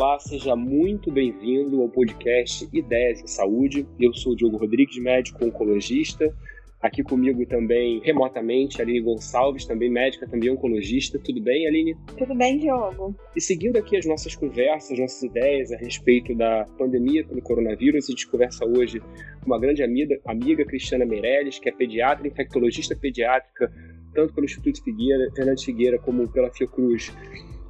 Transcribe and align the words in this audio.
Olá, 0.00 0.16
seja 0.20 0.54
muito 0.54 1.10
bem-vindo 1.10 1.82
ao 1.82 1.88
podcast 1.88 2.68
Ideias 2.72 3.20
em 3.20 3.26
Saúde. 3.26 3.84
Eu 3.98 4.14
sou 4.14 4.32
o 4.32 4.36
Diogo 4.36 4.56
Rodrigues, 4.56 4.96
médico 5.02 5.44
oncologista. 5.44 6.32
Aqui 6.80 7.02
comigo 7.02 7.44
também, 7.46 8.00
remotamente, 8.04 8.80
Aline 8.80 9.00
Gonçalves, 9.00 9.66
também 9.66 9.90
médica, 9.90 10.28
também 10.28 10.50
oncologista. 10.50 11.18
Tudo 11.18 11.42
bem, 11.42 11.66
Aline? 11.66 11.96
Tudo 12.16 12.32
bem, 12.36 12.58
Diogo. 12.58 13.12
E 13.34 13.40
seguindo 13.40 13.76
aqui 13.76 13.96
as 13.96 14.06
nossas 14.06 14.36
conversas, 14.36 14.92
as 14.92 14.98
nossas 15.00 15.22
ideias 15.24 15.72
a 15.72 15.76
respeito 15.76 16.32
da 16.32 16.64
pandemia 16.78 17.26
pelo 17.26 17.42
coronavírus, 17.42 18.04
a 18.04 18.12
gente 18.12 18.28
conversa 18.28 18.64
hoje 18.64 19.00
com 19.00 19.46
uma 19.46 19.58
grande 19.58 19.82
amiga, 19.82 20.16
amiga 20.24 20.64
Cristiana 20.64 21.04
Meirelles, 21.04 21.58
que 21.58 21.68
é 21.68 21.72
pediatra, 21.72 22.28
infectologista 22.28 22.94
pediátrica, 22.94 23.68
tanto 24.14 24.32
pelo 24.32 24.44
Instituto 24.44 24.80
Figueira, 24.80 25.28
Fernandes 25.34 25.64
Figueira, 25.64 25.98
como 25.98 26.28
pela 26.28 26.52
Fiocruz. 26.52 27.12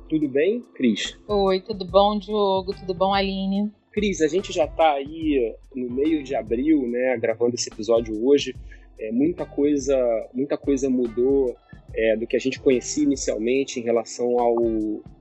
Tudo 0.08 0.26
bem, 0.26 0.64
Cris? 0.74 1.18
Oi, 1.28 1.60
tudo 1.60 1.84
bom, 1.84 2.18
Diogo? 2.18 2.74
Tudo 2.74 2.94
bom, 2.94 3.12
Aline? 3.12 3.70
Cris, 3.92 4.22
a 4.22 4.28
gente 4.28 4.54
já 4.54 4.64
está 4.64 4.92
aí 4.92 5.54
no 5.74 5.90
meio 5.90 6.22
de 6.22 6.34
abril, 6.34 6.88
né, 6.88 7.14
gravando 7.18 7.54
esse 7.54 7.68
episódio 7.68 8.26
hoje. 8.26 8.54
É, 8.98 9.12
muita 9.12 9.44
coisa, 9.44 9.96
muita 10.32 10.56
coisa 10.56 10.88
mudou 10.88 11.54
é, 11.94 12.16
do 12.16 12.26
que 12.26 12.36
a 12.36 12.38
gente 12.38 12.58
conhecia 12.58 13.04
inicialmente 13.04 13.78
em 13.78 13.82
relação 13.82 14.38
ao, 14.40 14.56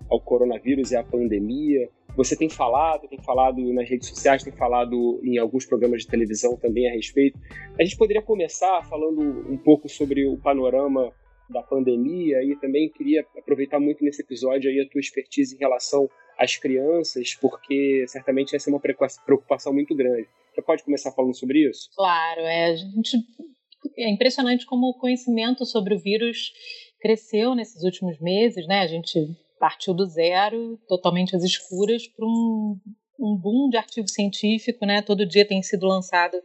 ao 0.09 0.21
coronavírus 0.21 0.91
e 0.91 0.95
à 0.95 1.03
pandemia. 1.03 1.89
Você 2.15 2.37
tem 2.37 2.49
falado, 2.49 3.09
tem 3.09 3.21
falado 3.21 3.61
nas 3.73 3.89
redes 3.89 4.07
sociais, 4.07 4.41
tem 4.41 4.53
falado 4.53 5.19
em 5.21 5.37
alguns 5.37 5.65
programas 5.65 6.03
de 6.03 6.07
televisão 6.07 6.55
também 6.55 6.89
a 6.89 6.93
respeito. 6.93 7.37
A 7.77 7.83
gente 7.83 7.97
poderia 7.97 8.21
começar 8.21 8.81
falando 8.83 9.21
um 9.51 9.57
pouco 9.57 9.89
sobre 9.89 10.25
o 10.25 10.37
panorama 10.37 11.11
da 11.49 11.61
pandemia 11.61 12.43
e 12.43 12.55
também 12.57 12.89
queria 12.89 13.25
aproveitar 13.37 13.79
muito 13.79 14.03
nesse 14.03 14.21
episódio 14.21 14.69
aí 14.69 14.79
a 14.79 14.89
tua 14.89 14.99
expertise 14.99 15.55
em 15.55 15.59
relação 15.59 16.09
às 16.37 16.55
crianças, 16.55 17.35
porque 17.35 18.05
certamente 18.07 18.55
essa 18.55 18.69
é 18.69 18.73
uma 18.73 18.79
preocupação 18.79 19.73
muito 19.73 19.95
grande. 19.95 20.27
Você 20.53 20.61
pode 20.61 20.83
começar 20.83 21.11
falando 21.11 21.35
sobre 21.35 21.69
isso? 21.69 21.89
Claro, 21.95 22.41
é, 22.41 22.75
gente 22.75 23.17
é 23.97 24.09
impressionante 24.09 24.65
como 24.65 24.87
o 24.87 24.99
conhecimento 24.99 25.65
sobre 25.65 25.93
o 25.95 25.99
vírus 25.99 26.51
cresceu 26.99 27.55
nesses 27.55 27.83
últimos 27.83 28.19
meses, 28.19 28.67
né? 28.67 28.79
A 28.79 28.87
gente 28.87 29.19
partiu 29.59 29.93
do 29.93 30.05
zero, 30.05 30.79
totalmente 30.87 31.35
às 31.35 31.43
escuras, 31.43 32.07
para 32.07 32.25
um, 32.25 32.79
um 33.19 33.35
boom 33.35 33.69
de 33.69 33.77
artigo 33.77 34.07
científico, 34.07 34.85
né? 34.85 35.01
Todo 35.01 35.25
dia 35.25 35.47
tem 35.47 35.61
sido 35.61 35.87
lançado 35.87 36.37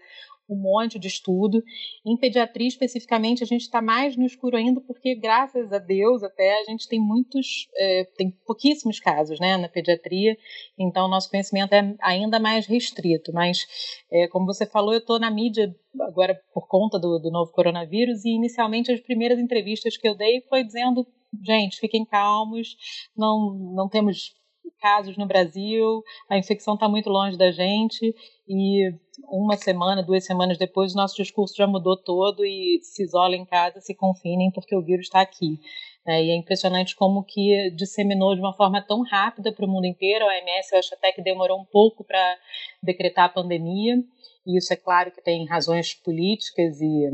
um 0.52 0.60
monte 0.60 0.98
de 0.98 1.08
estudo. 1.08 1.62
Em 2.04 2.16
pediatria, 2.16 2.68
especificamente, 2.68 3.42
a 3.42 3.46
gente 3.46 3.62
está 3.62 3.80
mais 3.80 4.16
no 4.16 4.24
escuro 4.24 4.56
ainda, 4.56 4.80
porque, 4.80 5.14
graças 5.14 5.72
a 5.72 5.78
Deus, 5.78 6.22
até 6.22 6.60
a 6.60 6.64
gente 6.64 6.88
tem 6.88 7.00
muitos, 7.00 7.68
é, 7.76 8.04
tem 8.16 8.30
pouquíssimos 8.46 9.00
casos 9.00 9.40
né, 9.40 9.56
na 9.56 9.68
pediatria, 9.68 10.36
então 10.78 11.08
nosso 11.08 11.30
conhecimento 11.30 11.72
é 11.72 11.94
ainda 12.00 12.38
mais 12.38 12.66
restrito. 12.66 13.32
Mas, 13.32 13.66
é, 14.10 14.28
como 14.28 14.46
você 14.46 14.66
falou, 14.66 14.92
eu 14.92 14.98
estou 14.98 15.18
na 15.18 15.30
mídia 15.30 15.74
agora 16.00 16.40
por 16.54 16.66
conta 16.66 16.98
do, 16.98 17.18
do 17.18 17.30
novo 17.30 17.52
coronavírus, 17.52 18.24
e 18.24 18.30
inicialmente 18.30 18.92
as 18.92 19.00
primeiras 19.00 19.38
entrevistas 19.38 19.96
que 19.96 20.08
eu 20.08 20.16
dei 20.16 20.40
foi 20.48 20.64
dizendo 20.64 21.06
gente, 21.40 21.78
fiquem 21.78 22.04
calmos, 22.04 22.76
não, 23.16 23.54
não 23.74 23.88
temos 23.88 24.34
casos 24.80 25.16
no 25.16 25.26
Brasil, 25.26 26.02
a 26.28 26.36
infecção 26.36 26.74
está 26.74 26.88
muito 26.88 27.08
longe 27.08 27.38
da 27.38 27.50
gente 27.50 28.14
e 28.48 28.92
uma 29.28 29.56
semana, 29.56 30.02
duas 30.02 30.24
semanas 30.24 30.58
depois, 30.58 30.92
o 30.92 30.96
nosso 30.96 31.16
discurso 31.16 31.54
já 31.56 31.66
mudou 31.66 31.96
todo 31.96 32.44
e 32.44 32.80
se 32.82 33.04
isolem 33.04 33.42
em 33.42 33.46
casa, 33.46 33.80
se 33.80 33.94
confinem 33.94 34.50
porque 34.50 34.74
o 34.74 34.82
vírus 34.82 35.06
está 35.06 35.20
aqui. 35.20 35.58
É, 36.06 36.22
e 36.22 36.30
é 36.30 36.36
impressionante 36.36 36.96
como 36.96 37.22
que 37.22 37.70
disseminou 37.76 38.34
de 38.34 38.40
uma 38.40 38.52
forma 38.52 38.84
tão 38.84 39.02
rápida 39.02 39.52
para 39.52 39.64
o 39.64 39.68
mundo 39.68 39.86
inteiro. 39.86 40.24
A 40.24 40.28
OMS, 40.28 40.72
eu 40.72 40.78
acho 40.80 40.94
até 40.94 41.12
que 41.12 41.22
demorou 41.22 41.60
um 41.60 41.64
pouco 41.64 42.02
para 42.02 42.36
decretar 42.82 43.26
a 43.26 43.28
pandemia. 43.28 43.96
E 44.44 44.58
isso 44.58 44.72
é 44.72 44.76
claro 44.76 45.12
que 45.12 45.22
tem 45.22 45.46
razões 45.46 45.94
políticas 45.94 46.80
e 46.80 47.08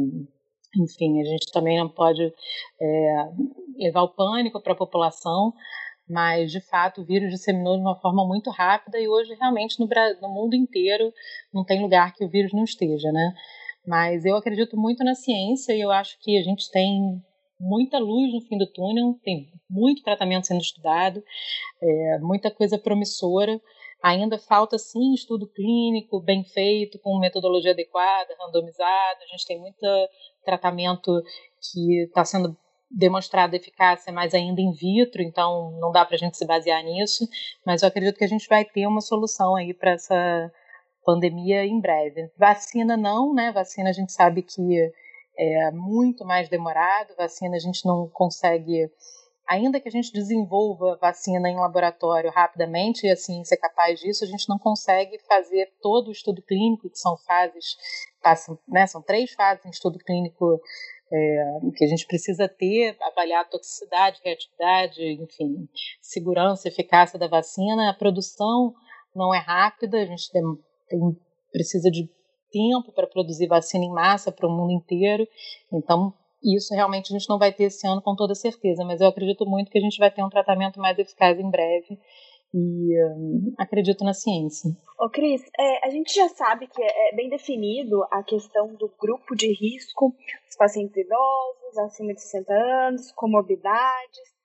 enfim, 0.77 1.21
a 1.21 1.25
gente 1.25 1.51
também 1.53 1.79
não 1.79 1.89
pode 1.89 2.23
é, 2.23 3.29
levar 3.79 4.03
o 4.03 4.15
pânico 4.15 4.61
para 4.61 4.73
a 4.73 4.77
população, 4.77 5.53
mas 6.09 6.51
de 6.51 6.61
fato 6.61 7.03
o 7.03 7.05
vírus 7.05 7.31
disseminou 7.31 7.77
de 7.77 7.83
uma 7.83 8.01
forma 8.01 8.27
muito 8.27 8.51
rápida 8.51 8.99
e 8.99 9.09
hoje 9.09 9.35
realmente 9.35 9.79
no, 9.79 9.89
no 10.23 10.29
mundo 10.29 10.55
inteiro 10.55 11.13
não 11.53 11.65
tem 11.65 11.83
lugar 11.83 12.15
que 12.15 12.25
o 12.25 12.29
vírus 12.29 12.53
não 12.53 12.65
esteja, 12.65 13.13
né? 13.13 13.35
Mas 13.87 14.25
eu 14.25 14.37
acredito 14.37 14.77
muito 14.77 15.05
na 15.05 15.15
ciência 15.15 15.73
e 15.73 15.81
eu 15.81 15.91
acho 15.91 16.19
que 16.21 16.39
a 16.39 16.43
gente 16.43 16.71
tem 16.71 17.23
muita 17.61 17.99
luz 17.99 18.33
no 18.33 18.41
fim 18.43 18.57
do 18.57 18.67
túnel, 18.67 19.19
tem 19.23 19.49
muito 19.69 20.03
tratamento 20.03 20.47
sendo 20.47 20.61
estudado, 20.61 21.23
é, 21.83 22.19
muita 22.21 22.51
coisa 22.51 22.79
promissora. 22.79 23.61
Ainda 24.03 24.39
falta 24.39 24.79
sim 24.79 25.13
estudo 25.13 25.49
clínico 25.49 26.21
bem 26.21 26.45
feito, 26.45 27.01
com 27.01 27.19
metodologia 27.19 27.73
adequada, 27.73 28.37
randomizada. 28.39 29.25
A 29.25 29.27
gente 29.27 29.45
tem 29.45 29.59
muito 29.59 29.85
tratamento 30.45 31.21
que 31.61 32.05
está 32.05 32.25
sendo 32.25 32.57
demonstrada 32.91 33.57
eficácia, 33.57 34.13
mas 34.13 34.33
ainda 34.35 34.61
in 34.61 34.73
vitro, 34.73 35.23
então 35.23 35.73
não 35.81 35.93
dá 35.93 36.05
para 36.05 36.15
a 36.15 36.19
gente 36.19 36.37
se 36.37 36.47
basear 36.47 36.83
nisso, 36.83 37.29
mas 37.65 37.83
eu 37.83 37.89
acredito 37.89 38.17
que 38.17 38.25
a 38.25 38.29
gente 38.29 38.49
vai 38.49 38.65
ter 38.65 38.87
uma 38.87 39.01
solução 39.01 39.55
aí 39.55 39.75
para 39.75 39.93
essa 39.93 40.51
pandemia 41.05 41.65
em 41.65 41.81
breve. 41.81 42.31
Vacina 42.37 42.97
não, 42.97 43.35
né? 43.35 43.53
Vacina 43.53 43.91
a 43.91 43.93
gente 43.93 44.13
sabe 44.13 44.43
que 44.43 44.93
é 45.39 45.71
muito 45.71 46.25
mais 46.25 46.49
demorado, 46.49 47.15
vacina 47.17 47.57
a 47.57 47.61
gente 47.61 47.87
não 47.87 48.09
consegue, 48.09 48.91
ainda 49.49 49.81
que 49.81 49.89
a 49.89 49.93
gente 49.93 50.13
desenvolva 50.13 50.99
vacina 51.01 51.49
em 51.49 51.57
laboratório 51.57 52.31
rapidamente, 52.31 53.07
e 53.07 53.11
assim 53.11 53.45
ser 53.45 53.57
capaz 53.59 54.01
disso, 54.01 54.25
a 54.25 54.27
gente 54.27 54.49
não 54.49 54.59
consegue 54.59 55.19
fazer 55.29 55.71
todo 55.81 56.09
o 56.09 56.13
estudo 56.13 56.43
clínico, 56.43 56.91
que 56.91 56.99
são 56.99 57.17
fases, 57.19 57.77
passam, 58.23 58.59
né, 58.67 58.87
são 58.87 59.01
três 59.01 59.33
fases 59.33 59.65
em 59.65 59.71
estudo 59.71 59.99
clínico 60.01 60.61
é, 61.13 61.59
que 61.77 61.85
a 61.85 61.89
gente 61.89 62.07
precisa 62.07 62.49
ter, 62.49 62.97
avaliar 63.01 63.43
a 63.43 63.49
toxicidade, 63.49 64.21
reatividade, 64.25 65.03
enfim, 65.23 65.69
segurança, 66.01 66.69
eficácia 66.69 67.19
da 67.19 67.29
vacina. 67.29 67.91
A 67.91 67.95
produção 67.95 68.75
não 69.15 69.35
é 69.35 69.39
rápida, 69.39 69.99
a 69.99 70.05
gente 70.05 70.31
tem, 70.31 70.43
tem, 70.89 71.01
precisa 71.53 71.91
de 71.91 72.09
tempo 72.51 72.93
para 72.93 73.07
produzir 73.07 73.47
vacina 73.47 73.85
em 73.85 73.93
massa 73.93 74.33
para 74.33 74.47
o 74.47 74.51
mundo 74.51 74.73
inteiro. 74.73 75.27
Então, 75.73 76.13
isso 76.43 76.75
realmente 76.75 77.13
a 77.13 77.19
gente 77.19 77.29
não 77.29 77.39
vai 77.39 77.53
ter 77.53 77.65
esse 77.65 77.87
ano 77.87 78.01
com 78.01 78.15
toda 78.15 78.35
certeza, 78.35 78.85
mas 78.85 79.01
eu 79.01 79.09
acredito 79.09 79.45
muito 79.45 79.71
que 79.71 79.79
a 79.79 79.83
gente 79.83 79.99
vai 79.99 80.11
ter 80.11 80.23
um 80.23 80.31
tratamento 80.31 80.79
mais 80.79 80.99
eficaz 80.99 81.39
em 81.39 81.51
breve 81.51 81.99
e 82.55 83.05
um, 83.15 83.55
acredito 83.59 84.05
na 84.05 84.15
ciência. 84.15 84.71
Ô 84.99 85.09
Cris, 85.11 85.43
é, 85.59 85.87
a 85.87 85.91
gente 85.91 86.15
já 86.15 86.29
sabe 86.31 86.67
que 86.67 86.83
é, 86.83 87.11
é 87.11 87.15
bem 87.15 87.29
definido 87.29 88.03
a 88.11 88.23
questão 88.23 88.75
do 88.75 88.89
grupo 88.99 89.35
de 89.37 89.53
risco, 89.53 90.15
os 90.49 90.57
pacientes 90.57 90.97
idosos, 90.97 91.79
acima 91.79 92.15
de 92.15 92.23
60 92.23 92.53
anos, 92.53 93.13
comorbidades. 93.13 94.39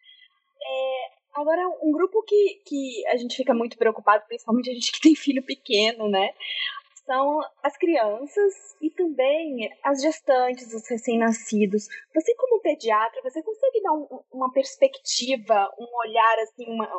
É, 0.62 1.40
agora, 1.40 1.62
um 1.82 1.92
grupo 1.92 2.22
que, 2.24 2.62
que 2.66 3.08
a 3.08 3.18
gente 3.18 3.36
fica 3.36 3.54
muito 3.54 3.78
preocupado, 3.78 4.26
principalmente 4.28 4.70
a 4.70 4.74
gente 4.74 4.92
que 4.92 5.02
tem 5.02 5.16
filho 5.16 5.44
pequeno, 5.44 6.10
né? 6.10 6.34
São 7.06 7.40
as 7.62 7.76
crianças 7.78 8.54
e 8.82 8.90
também 8.90 9.70
as 9.84 10.02
gestantes, 10.02 10.74
os 10.74 10.88
recém-nascidos. 10.90 11.88
Você, 12.16 12.34
como 12.36 12.62
pediatra, 12.62 13.22
você 13.22 13.44
consegue 13.44 13.82
dar 13.82 13.92
um, 13.92 14.08
uma 14.32 14.54
perspectiva, 14.54 15.70
um 15.78 15.88
olhar 16.08 16.40
assim, 16.40 16.66
uma, 16.66 16.90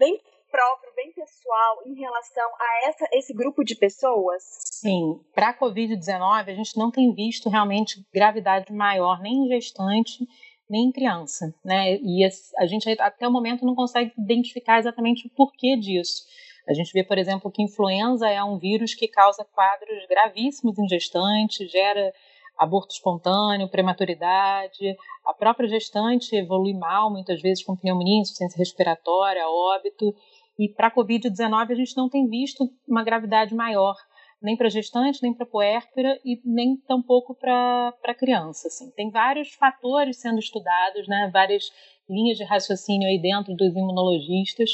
bem 0.00 0.20
próprio, 0.52 0.92
bem 0.94 1.10
pessoal 1.12 1.78
em 1.86 1.94
relação 1.94 2.48
a 2.60 2.88
essa, 2.88 3.08
esse 3.14 3.32
grupo 3.32 3.64
de 3.64 3.74
pessoas? 3.74 4.42
Sim, 4.70 5.18
para 5.34 5.48
a 5.48 5.58
Covid-19 5.58 6.48
a 6.48 6.54
gente 6.54 6.76
não 6.76 6.90
tem 6.90 7.14
visto 7.14 7.48
realmente 7.48 8.06
gravidade 8.12 8.70
maior 8.70 9.20
nem 9.20 9.46
em 9.46 9.48
gestante 9.48 10.28
nem 10.68 10.86
em 10.86 10.92
criança, 10.92 11.54
né? 11.62 11.96
E 11.96 12.24
a 12.58 12.66
gente 12.66 12.88
até 12.98 13.28
o 13.28 13.32
momento 13.32 13.64
não 13.64 13.74
consegue 13.74 14.12
identificar 14.16 14.78
exatamente 14.78 15.26
o 15.26 15.30
porquê 15.30 15.76
disso. 15.76 16.22
A 16.66 16.72
gente 16.72 16.92
vê, 16.92 17.04
por 17.04 17.18
exemplo, 17.18 17.50
que 17.50 17.62
influenza 17.62 18.26
é 18.28 18.42
um 18.42 18.58
vírus 18.58 18.94
que 18.94 19.06
causa 19.08 19.44
quadros 19.52 20.06
gravíssimos 20.08 20.78
em 20.78 20.88
gestante, 20.88 21.68
gera 21.68 22.12
aborto 22.56 22.94
espontâneo, 22.94 23.68
prematuridade, 23.68 24.96
a 25.24 25.34
própria 25.34 25.68
gestante 25.68 26.36
evolui 26.36 26.72
mal, 26.72 27.10
muitas 27.10 27.40
vezes 27.40 27.64
com 27.64 27.76
pneumonia, 27.76 28.20
insuficiência 28.20 28.58
respiratória, 28.58 29.48
óbito. 29.48 30.14
E 30.62 30.68
para 30.68 30.86
a 30.86 30.94
Covid-19 30.94 31.72
a 31.72 31.74
gente 31.74 31.96
não 31.96 32.08
tem 32.08 32.28
visto 32.28 32.70
uma 32.86 33.02
gravidade 33.02 33.52
maior, 33.52 33.96
nem 34.40 34.56
para 34.56 34.68
gestante, 34.68 35.20
nem 35.20 35.34
para 35.34 35.44
puérpera 35.44 36.16
e 36.24 36.40
nem 36.44 36.76
tampouco 36.76 37.34
para 37.34 38.14
criança. 38.16 38.68
Assim. 38.68 38.88
Tem 38.92 39.10
vários 39.10 39.52
fatores 39.54 40.20
sendo 40.20 40.38
estudados, 40.38 41.08
né? 41.08 41.28
várias 41.32 41.64
linhas 42.08 42.38
de 42.38 42.44
raciocínio 42.44 43.08
aí 43.08 43.20
dentro 43.20 43.56
dos 43.56 43.74
imunologistas, 43.74 44.70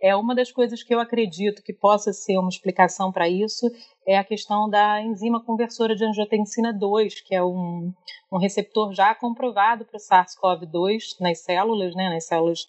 É 0.00 0.14
uma 0.14 0.34
das 0.34 0.52
coisas 0.52 0.82
que 0.82 0.94
eu 0.94 1.00
acredito 1.00 1.62
que 1.62 1.72
possa 1.72 2.12
ser 2.12 2.36
uma 2.36 2.48
explicação 2.48 3.10
para 3.10 3.28
isso 3.28 3.70
é 4.06 4.18
a 4.18 4.24
questão 4.24 4.68
da 4.68 5.00
enzima 5.00 5.42
conversora 5.42 5.96
de 5.96 6.04
angiotensina 6.04 6.72
2, 6.72 7.20
que 7.22 7.34
é 7.34 7.42
um, 7.42 7.92
um 8.30 8.38
receptor 8.38 8.92
já 8.92 9.14
comprovado 9.14 9.84
para 9.86 9.96
o 9.96 10.00
SARS-CoV-2 10.00 11.20
nas 11.20 11.38
células, 11.38 11.94
né, 11.94 12.10
nas 12.10 12.26
células 12.26 12.66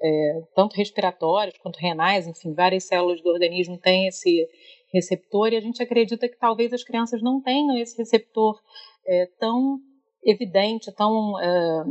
é, 0.00 0.42
tanto 0.54 0.76
respiratórias 0.76 1.58
quanto 1.58 1.78
renais, 1.78 2.26
enfim, 2.26 2.52
várias 2.54 2.84
células 2.84 3.20
do 3.20 3.30
organismo 3.30 3.78
têm 3.78 4.06
esse 4.06 4.48
receptor 4.92 5.52
e 5.52 5.56
a 5.56 5.60
gente 5.60 5.82
acredita 5.82 6.28
que 6.28 6.38
talvez 6.38 6.72
as 6.72 6.84
crianças 6.84 7.20
não 7.22 7.40
tenham 7.40 7.76
esse 7.76 7.96
receptor 7.96 8.60
é, 9.06 9.26
tão 9.38 9.80
evidente, 10.24 10.92
tão 10.92 11.38
é, 11.40 11.84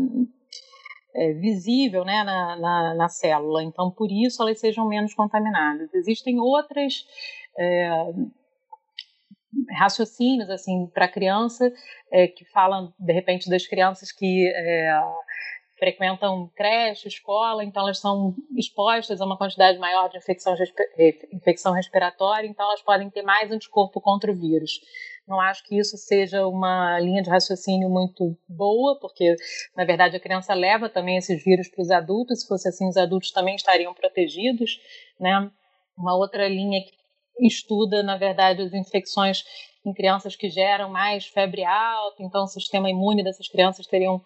é, 1.16 1.34
visível 1.34 2.04
né, 2.04 2.24
na, 2.24 2.56
na, 2.58 2.94
na, 2.94 3.10
célula. 3.10 3.64
Então, 3.64 3.90
por 3.90 4.12
isso 4.12 4.42
elas 4.44 4.60
sejam 4.60 4.88
menos 4.88 5.14
contaminadas. 5.14 5.94
Existem 5.94 6.40
outras 6.40 7.06
é, 7.58 7.90
raciocínios 9.78 10.50
assim 10.50 10.88
para 10.94 11.08
criança 11.08 11.72
é, 12.12 12.28
que 12.28 12.46
falam 12.46 12.94
de 13.00 13.14
repente 13.14 13.50
das 13.50 13.66
crianças 13.66 14.12
que 14.12 14.52
é, 14.54 15.02
frequentam 15.80 16.50
creche, 16.56 17.08
escola, 17.08 17.64
então 17.64 17.84
elas 17.84 18.00
são 18.00 18.34
expostas 18.58 19.22
a 19.22 19.26
uma 19.26 19.38
quantidade 19.38 19.78
maior 19.78 20.10
de 20.10 20.18
infecção, 20.18 20.56
infecção 21.32 21.74
respiratória, 21.74 22.48
então 22.48 22.66
elas 22.66 22.82
podem 22.82 23.10
ter 23.10 23.22
mais 23.22 23.52
anticorpo 23.52 24.00
contra 24.00 24.32
o 24.32 24.36
vírus. 24.36 24.80
Não 25.28 25.40
acho 25.40 25.64
que 25.64 25.78
isso 25.80 25.98
seja 25.98 26.46
uma 26.46 27.00
linha 27.00 27.22
de 27.24 27.30
raciocínio 27.30 27.90
muito 27.90 28.38
boa, 28.48 29.00
porque 29.00 29.36
na 29.76 29.84
verdade 29.84 30.16
a 30.16 30.20
criança 30.20 30.54
leva 30.54 30.88
também 30.88 31.18
esses 31.18 31.44
vírus 31.44 31.68
para 31.68 31.82
os 31.82 31.90
adultos, 31.90 32.42
se 32.42 32.48
fosse 32.48 32.68
assim 32.70 32.88
os 32.88 32.96
adultos 32.96 33.32
também 33.32 33.56
estariam 33.56 33.94
protegidos, 33.94 34.80
né? 35.20 35.50
Uma 35.98 36.16
outra 36.16 36.48
linha 36.48 36.80
que 36.84 37.48
estuda, 37.48 38.04
na 38.04 38.18
verdade, 38.18 38.62
as 38.62 38.74
infecções 38.74 39.44
em 39.86 39.94
crianças 39.94 40.36
que 40.36 40.50
geram 40.50 40.90
mais 40.90 41.26
febre 41.26 41.64
alta, 41.64 42.22
então 42.22 42.44
o 42.44 42.48
sistema 42.48 42.90
imune 42.90 43.24
dessas 43.24 43.48
crianças 43.48 43.88
teriam 43.88 44.22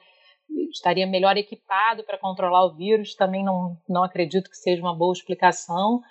estaria 0.71 1.05
melhor 1.05 1.37
equipado 1.37 2.03
para 2.03 2.17
controlar 2.17 2.65
o 2.65 2.75
vírus, 2.75 3.15
também 3.15 3.43
não, 3.43 3.77
não 3.87 4.03
acredito 4.03 4.49
que 4.49 4.57
seja 4.57 4.81
uma 4.81 4.95
boa 4.95 5.13
explicação. 5.13 6.01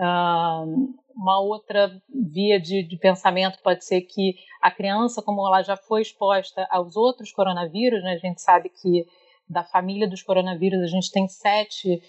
Uma 0.00 1.40
outra 1.40 1.90
via 2.08 2.58
de, 2.58 2.82
de, 2.82 2.96
pensamento 2.96 3.58
pode 3.62 3.84
ser 3.84 4.02
que 4.02 4.34
a 4.62 4.70
criança, 4.70 5.22
como 5.22 5.46
ela 5.46 5.62
já 5.62 5.76
foi 5.76 6.02
exposta 6.02 6.66
aos 6.70 6.96
outros 6.96 7.32
coronavírus, 7.32 8.02
né, 8.02 8.12
a 8.12 8.18
gente 8.18 8.40
sabe 8.40 8.70
que 8.70 9.06
da 9.48 9.64
família 9.64 10.08
dos 10.08 10.22
coronavírus 10.22 10.80
a 10.80 10.86
gente 10.86 11.10
tem 11.10 11.26
sete 11.28 12.00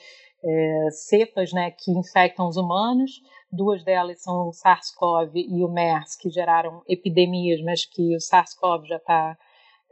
é, 0.43 0.87
cepas 0.91 1.51
né, 1.51 1.71
que 1.71 1.91
infectam 1.91 2.47
os 2.47 2.55
humanos, 2.55 3.11
duas 3.51 3.83
delas 3.83 4.21
são 4.21 4.47
o 4.47 4.53
SARS-CoV 4.53 5.33
e 5.35 5.63
o 5.63 5.67
MERS, 5.67 6.15
que 6.15 6.29
geraram 6.29 6.81
epidemias, 6.87 7.61
mas 7.61 7.85
que 7.85 8.15
o 8.15 8.19
SARS-CoV 8.19 8.87
já 8.87 8.97
está 8.97 9.37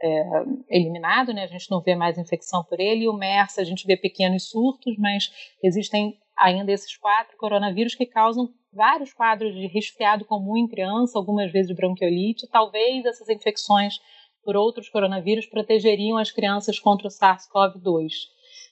é, 0.02 0.24
eliminado, 0.70 1.32
né? 1.32 1.44
A 1.44 1.46
gente 1.46 1.70
não 1.70 1.80
vê 1.80 1.94
mais 1.94 2.16
infecção 2.16 2.64
por 2.64 2.80
ele. 2.80 3.04
E 3.04 3.08
o 3.08 3.12
MERS, 3.12 3.58
a 3.58 3.64
gente 3.64 3.86
vê 3.86 3.96
pequenos 3.96 4.48
surtos, 4.48 4.96
mas 4.96 5.30
existem 5.62 6.18
ainda 6.40 6.72
esses 6.72 6.96
quatro 6.96 7.36
coronavírus 7.36 7.94
que 7.94 8.06
causam 8.06 8.48
vários 8.72 9.12
quadros 9.12 9.54
de 9.54 9.66
resfriado 9.66 10.24
comum 10.24 10.56
em 10.56 10.66
criança, 10.66 11.18
algumas 11.18 11.52
vezes 11.52 11.74
bronquiolite. 11.74 12.48
Talvez 12.50 13.04
essas 13.04 13.28
infecções 13.28 13.94
por 14.42 14.56
outros 14.56 14.88
coronavírus 14.88 15.46
protegeriam 15.46 16.16
as 16.16 16.30
crianças 16.30 16.78
contra 16.78 17.06
o 17.06 17.10
SARS-CoV-2. 17.10 18.08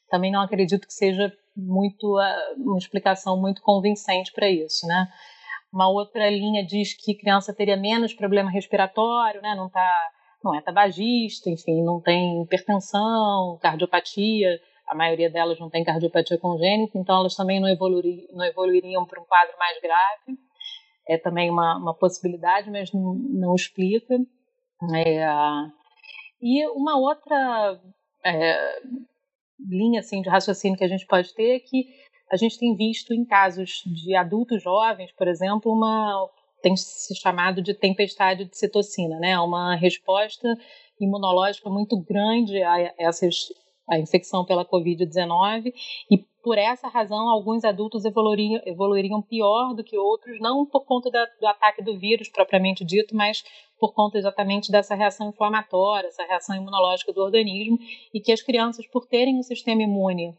Também 0.08 0.32
não 0.32 0.40
acredito 0.40 0.86
que 0.86 0.94
seja 0.94 1.30
muito 1.54 2.16
ah, 2.16 2.54
uma 2.56 2.78
explicação 2.78 3.38
muito 3.38 3.60
convincente 3.60 4.32
para 4.32 4.48
isso, 4.48 4.86
né? 4.86 5.06
Uma 5.70 5.90
outra 5.90 6.30
linha 6.30 6.64
diz 6.64 6.94
que 6.94 7.14
criança 7.14 7.52
teria 7.52 7.76
menos 7.76 8.14
problema 8.14 8.50
respiratório, 8.50 9.42
né? 9.42 9.54
Não 9.54 9.66
está 9.66 10.08
não 10.42 10.54
é 10.54 10.60
tabagista, 10.62 11.50
enfim, 11.50 11.82
não 11.82 12.00
tem 12.00 12.42
hipertensão, 12.42 13.58
cardiopatia, 13.60 14.60
a 14.88 14.94
maioria 14.94 15.30
delas 15.30 15.58
não 15.58 15.70
tem 15.70 15.84
cardiopatia 15.84 16.38
congênita, 16.38 16.98
então 16.98 17.20
elas 17.20 17.34
também 17.34 17.60
não, 17.60 17.68
evoluir, 17.68 18.26
não 18.32 18.44
evoluiriam 18.44 19.04
para 19.04 19.20
um 19.20 19.24
quadro 19.24 19.56
mais 19.58 19.80
grave. 19.80 20.38
É 21.06 21.16
também 21.16 21.50
uma, 21.50 21.76
uma 21.76 21.94
possibilidade, 21.94 22.70
mas 22.70 22.92
não, 22.92 23.14
não 23.14 23.54
explica. 23.54 24.14
É, 24.94 25.26
e 26.40 26.66
uma 26.68 26.98
outra 26.98 27.80
é, 28.24 28.80
linha 29.58 30.00
assim, 30.00 30.22
de 30.22 30.28
raciocínio 30.28 30.78
que 30.78 30.84
a 30.84 30.88
gente 30.88 31.06
pode 31.06 31.34
ter 31.34 31.56
é 31.56 31.60
que 31.60 31.86
a 32.30 32.36
gente 32.36 32.58
tem 32.58 32.76
visto 32.76 33.12
em 33.12 33.24
casos 33.24 33.82
de 33.86 34.14
adultos 34.14 34.62
jovens, 34.62 35.12
por 35.12 35.26
exemplo, 35.26 35.72
uma 35.72 36.28
tem 36.60 36.76
se 36.76 37.14
chamado 37.14 37.62
de 37.62 37.72
tempestade 37.72 38.44
de 38.44 38.56
citocina, 38.56 39.18
né? 39.18 39.38
Uma 39.38 39.76
resposta 39.76 40.48
imunológica 41.00 41.70
muito 41.70 41.96
grande 42.02 42.60
a 42.62 42.92
essas 42.98 43.46
a 43.88 43.98
infecção 43.98 44.44
pela 44.44 44.64
Covid-19 44.64 45.72
e 46.10 46.18
por 46.42 46.56
essa 46.56 46.88
razão 46.88 47.28
alguns 47.28 47.64
adultos 47.64 48.04
evoluiriam, 48.04 48.60
evoluiriam 48.64 49.20
pior 49.20 49.74
do 49.74 49.84
que 49.84 49.98
outros, 49.98 50.40
não 50.40 50.64
por 50.64 50.84
conta 50.84 51.10
da, 51.10 51.24
do 51.40 51.46
ataque 51.46 51.82
do 51.82 51.98
vírus 51.98 52.28
propriamente 52.28 52.84
dito, 52.84 53.14
mas 53.14 53.42
por 53.78 53.92
conta 53.92 54.18
exatamente 54.18 54.70
dessa 54.70 54.94
reação 54.94 55.28
inflamatória, 55.28 56.08
essa 56.08 56.24
reação 56.24 56.56
imunológica 56.56 57.12
do 57.12 57.22
organismo 57.22 57.78
e 58.12 58.20
que 58.20 58.32
as 58.32 58.42
crianças, 58.42 58.86
por 58.86 59.06
terem 59.06 59.38
um 59.38 59.42
sistema 59.42 59.82
imune 59.82 60.34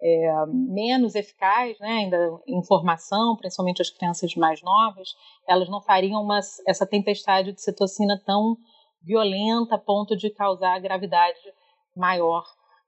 é, 0.00 0.46
menos 0.48 1.14
eficaz, 1.14 1.78
né, 1.78 1.88
ainda 1.88 2.38
em 2.46 2.62
formação, 2.62 3.36
principalmente 3.36 3.80
as 3.80 3.90
crianças 3.90 4.34
mais 4.34 4.62
novas, 4.62 5.14
elas 5.48 5.68
não 5.68 5.80
fariam 5.80 6.22
uma, 6.22 6.40
essa 6.66 6.86
tempestade 6.86 7.52
de 7.52 7.62
citocina 7.62 8.20
tão 8.24 8.56
violenta 9.02 9.76
a 9.76 9.78
ponto 9.78 10.16
de 10.16 10.30
causar 10.30 10.78
gravidade 10.80 11.38
maior 11.96 12.44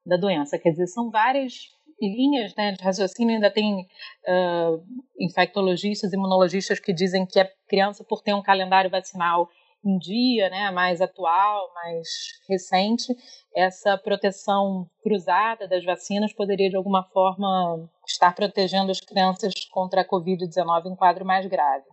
da 0.09 0.17
doença. 0.17 0.59
Quer 0.59 0.71
dizer, 0.71 0.87
são 0.87 1.11
várias 1.11 1.53
linhas 2.01 2.55
né, 2.57 2.73
de 2.73 2.83
raciocínio, 2.83 3.35
ainda 3.35 3.51
tem 3.51 3.83
uh, 3.83 4.83
infectologistas, 5.19 6.13
imunologistas 6.13 6.81
que 6.81 6.93
dizem 6.93 7.27
que 7.27 7.39
a 7.39 7.49
criança, 7.69 8.05
por 8.05 8.23
ter 8.23 8.35
um 8.35 8.43
calendário 8.43 8.91
vacinal 8.91 9.49
em 9.85 9.99
dia, 9.99 10.49
né, 10.51 10.71
mais 10.71 11.01
atual, 11.01 11.73
mais 11.75 12.09
recente, 12.49 13.15
essa 13.55 13.97
proteção 13.97 14.89
cruzada 15.03 15.69
das 15.69 15.85
vacinas 15.85 16.33
poderia 16.33 16.69
de 16.69 16.77
alguma 16.77 17.05
forma 17.05 17.89
estar 18.07 18.35
protegendo 18.35 18.91
as 18.91 19.01
crianças 19.01 19.53
contra 19.71 20.01
a 20.01 20.09
Covid-19 20.09 20.87
em 20.87 20.97
quadro 20.97 21.25
mais 21.25 21.47
grave. 21.47 21.85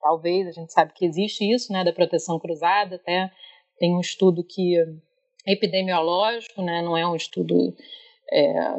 Talvez, 0.00 0.48
a 0.48 0.52
gente 0.52 0.72
sabe 0.72 0.92
que 0.94 1.04
existe 1.04 1.44
isso, 1.44 1.72
né, 1.72 1.84
da 1.84 1.92
proteção 1.92 2.38
cruzada, 2.38 2.96
até 2.96 3.30
tem 3.78 3.94
um 3.94 4.00
estudo 4.00 4.44
que 4.44 4.76
epidemiológico, 5.46 6.62
né, 6.62 6.82
não 6.82 6.96
é 6.96 7.06
um 7.06 7.16
estudo 7.16 7.74
é, 8.30 8.74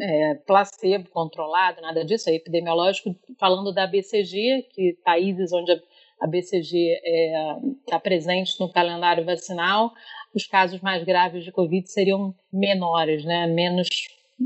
é, 0.00 0.34
placebo 0.46 1.08
controlado, 1.10 1.80
nada 1.80 2.04
disso, 2.04 2.28
é 2.28 2.34
epidemiológico, 2.34 3.14
falando 3.38 3.72
da 3.72 3.86
BCG, 3.86 4.68
que 4.72 4.98
países 5.04 5.52
onde 5.52 5.72
a 6.20 6.26
BCG 6.26 7.00
está 7.84 7.96
é, 7.96 8.00
presente 8.00 8.58
no 8.60 8.70
calendário 8.70 9.24
vacinal, 9.24 9.92
os 10.34 10.46
casos 10.46 10.80
mais 10.80 11.02
graves 11.04 11.44
de 11.44 11.52
Covid 11.52 11.90
seriam 11.90 12.34
menores, 12.52 13.24
né? 13.24 13.46
Menos, 13.46 13.88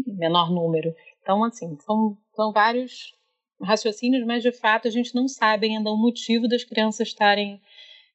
menor 0.06 0.50
número. 0.50 0.94
Então, 1.22 1.44
assim, 1.44 1.76
são, 1.80 2.16
são 2.34 2.52
vários 2.52 3.12
raciocínios, 3.62 4.24
mas 4.24 4.42
de 4.42 4.52
fato 4.52 4.88
a 4.88 4.90
gente 4.90 5.14
não 5.14 5.28
sabe 5.28 5.66
ainda 5.66 5.90
o 5.90 5.96
motivo 5.96 6.48
das 6.48 6.64
crianças 6.64 7.08
estarem 7.08 7.60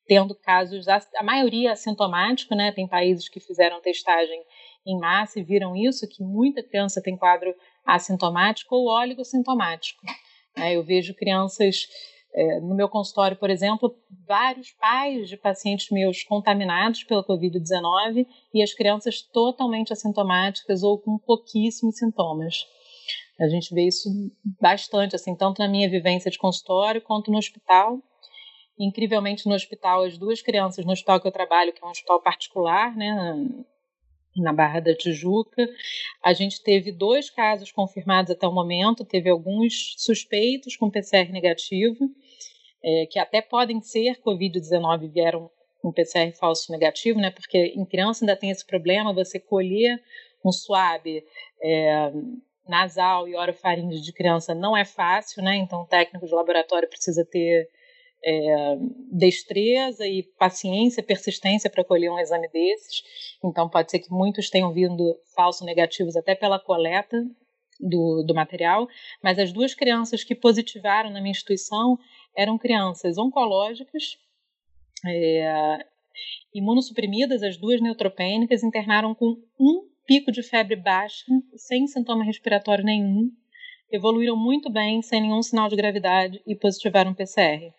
tendo 0.08 0.36
casos, 0.36 0.88
a 0.88 1.24
maioria 1.24 1.72
assintomático, 1.72 2.56
né? 2.56 2.72
Tem 2.72 2.88
países 2.88 3.28
que 3.28 3.40
fizeram 3.40 3.82
testagem 3.82 4.44
em 4.86 5.00
massa 5.00 5.40
e 5.40 5.44
viram 5.44 5.76
isso, 5.76 6.08
que 6.08 6.24
muita 6.24 6.64
criança 6.64 7.02
tem 7.02 7.18
quadro 7.18 7.54
assintomático 7.86 8.76
ou 8.76 8.88
oligossintomático. 8.88 10.02
Né? 10.56 10.76
Eu 10.76 10.84
vejo 10.84 11.16
crianças 11.16 11.88
é, 12.34 12.60
no 12.60 12.76
meu 12.76 12.90
consultório, 12.90 13.38
por 13.38 13.50
exemplo, 13.50 13.96
vários 14.28 14.72
pais 14.72 15.30
de 15.30 15.38
pacientes 15.38 15.90
meus 15.90 16.24
contaminados 16.24 17.04
pela 17.04 17.24
Covid-19 17.24 18.28
e 18.54 18.62
as 18.62 18.74
crianças 18.74 19.22
totalmente 19.22 19.94
assintomáticas 19.94 20.84
ou 20.84 21.00
com 21.00 21.18
pouquíssimos 21.18 21.98
sintomas. 21.98 22.66
A 23.40 23.48
gente 23.48 23.74
vê 23.74 23.88
isso 23.88 24.10
bastante, 24.60 25.16
assim, 25.16 25.36
tanto 25.36 25.60
na 25.60 25.68
minha 25.68 25.90
vivência 25.90 26.32
de 26.32 26.38
consultório 26.38 27.02
quanto 27.02 27.32
no 27.32 27.38
hospital. 27.38 28.00
Incrivelmente, 28.78 29.48
no 29.48 29.56
hospital, 29.56 30.04
as 30.04 30.18
duas 30.18 30.42
crianças 30.42 30.86
no 30.86 30.92
hospital 30.92 31.22
que 31.22 31.28
eu 31.28 31.32
trabalho, 31.32 31.72
que 31.72 31.84
é 31.84 31.88
um 31.88 31.92
hospital 31.92 32.22
particular, 32.22 32.96
né, 32.96 33.16
na 34.36 34.52
Barra 34.52 34.82
da 34.82 34.94
Tijuca. 34.94 35.68
A 36.24 36.34
gente 36.34 36.62
teve 36.62 36.92
dois 36.92 37.30
casos 37.30 37.72
confirmados 37.72 38.32
até 38.32 38.48
o 38.48 38.52
momento, 38.52 39.06
teve 39.06 39.30
alguns 39.30 39.96
suspeitos 39.98 40.76
com 40.76 40.90
PCR 40.90 41.32
negativo, 41.32 42.10
é, 42.84 43.06
que 43.10 43.18
até 43.18 43.42
podem 43.42 43.82
ser 43.82 44.20
Covid-19 44.22 45.12
vieram 45.12 45.50
com 45.82 45.92
PCR 45.92 46.32
falso 46.34 46.72
negativo, 46.72 47.20
né? 47.20 47.32
Porque 47.32 47.74
em 47.76 47.86
criança 47.86 48.26
ainda 48.26 48.36
tem 48.36 48.50
esse 48.50 48.66
problema, 48.66 49.14
você 49.14 49.40
colher 49.40 50.02
um 50.44 50.52
swab 50.52 51.24
é, 51.64 52.12
nasal 52.68 53.28
e 53.28 53.36
orofaringe 53.36 54.02
de 54.02 54.12
criança 54.12 54.54
não 54.54 54.76
é 54.76 54.84
fácil, 54.84 55.44
né? 55.44 55.56
Então 55.56 55.84
o 55.84 55.88
técnico 55.88 56.26
de 56.26 56.34
laboratório 56.34 56.90
precisa 56.90 57.26
ter 57.26 57.70
é, 58.26 58.78
destreza 59.12 60.08
e 60.08 60.24
paciência, 60.40 61.04
persistência 61.04 61.70
para 61.70 61.84
colher 61.84 62.10
um 62.12 62.20
exame 62.20 62.48
desses. 62.50 63.04
Então 63.44 63.70
pode 63.70 63.92
ser 63.92 64.00
que 64.00 64.12
muitos 64.12 64.50
tenham 64.50 64.74
vindo 64.74 65.16
falsos 65.36 65.66
negativos 65.66 66.16
até 66.16 66.34
pela 66.34 66.60
coleta 66.60 67.24
do, 67.80 68.24
do 68.24 68.34
material, 68.34 68.88
mas 69.22 69.38
as 69.38 69.52
duas 69.52 69.76
crianças 69.76 70.24
que 70.24 70.34
positivaram 70.34 71.10
na 71.10 71.22
minha 71.22 71.32
instituição 71.32 72.00
eram 72.36 72.58
crianças 72.58 73.18
oncológicas, 73.18 74.18
é, 75.06 75.86
imunossuprimidas, 76.54 77.44
as 77.44 77.58
duas 77.58 77.82
neutropênicas, 77.82 78.64
internaram 78.64 79.14
com 79.14 79.38
um 79.60 79.88
pico 80.08 80.32
de 80.32 80.42
febre 80.42 80.76
baixa, 80.76 81.26
sem 81.56 81.86
sintoma 81.88 82.24
respiratório 82.24 82.84
nenhum, 82.84 83.30
evoluíram 83.92 84.38
muito 84.38 84.70
bem, 84.70 85.02
sem 85.02 85.22
nenhum 85.22 85.42
sinal 85.42 85.70
de 85.70 85.76
gravidade 85.76 86.42
e 86.48 86.56
positivaram 86.56 87.14
PCR. 87.14 87.74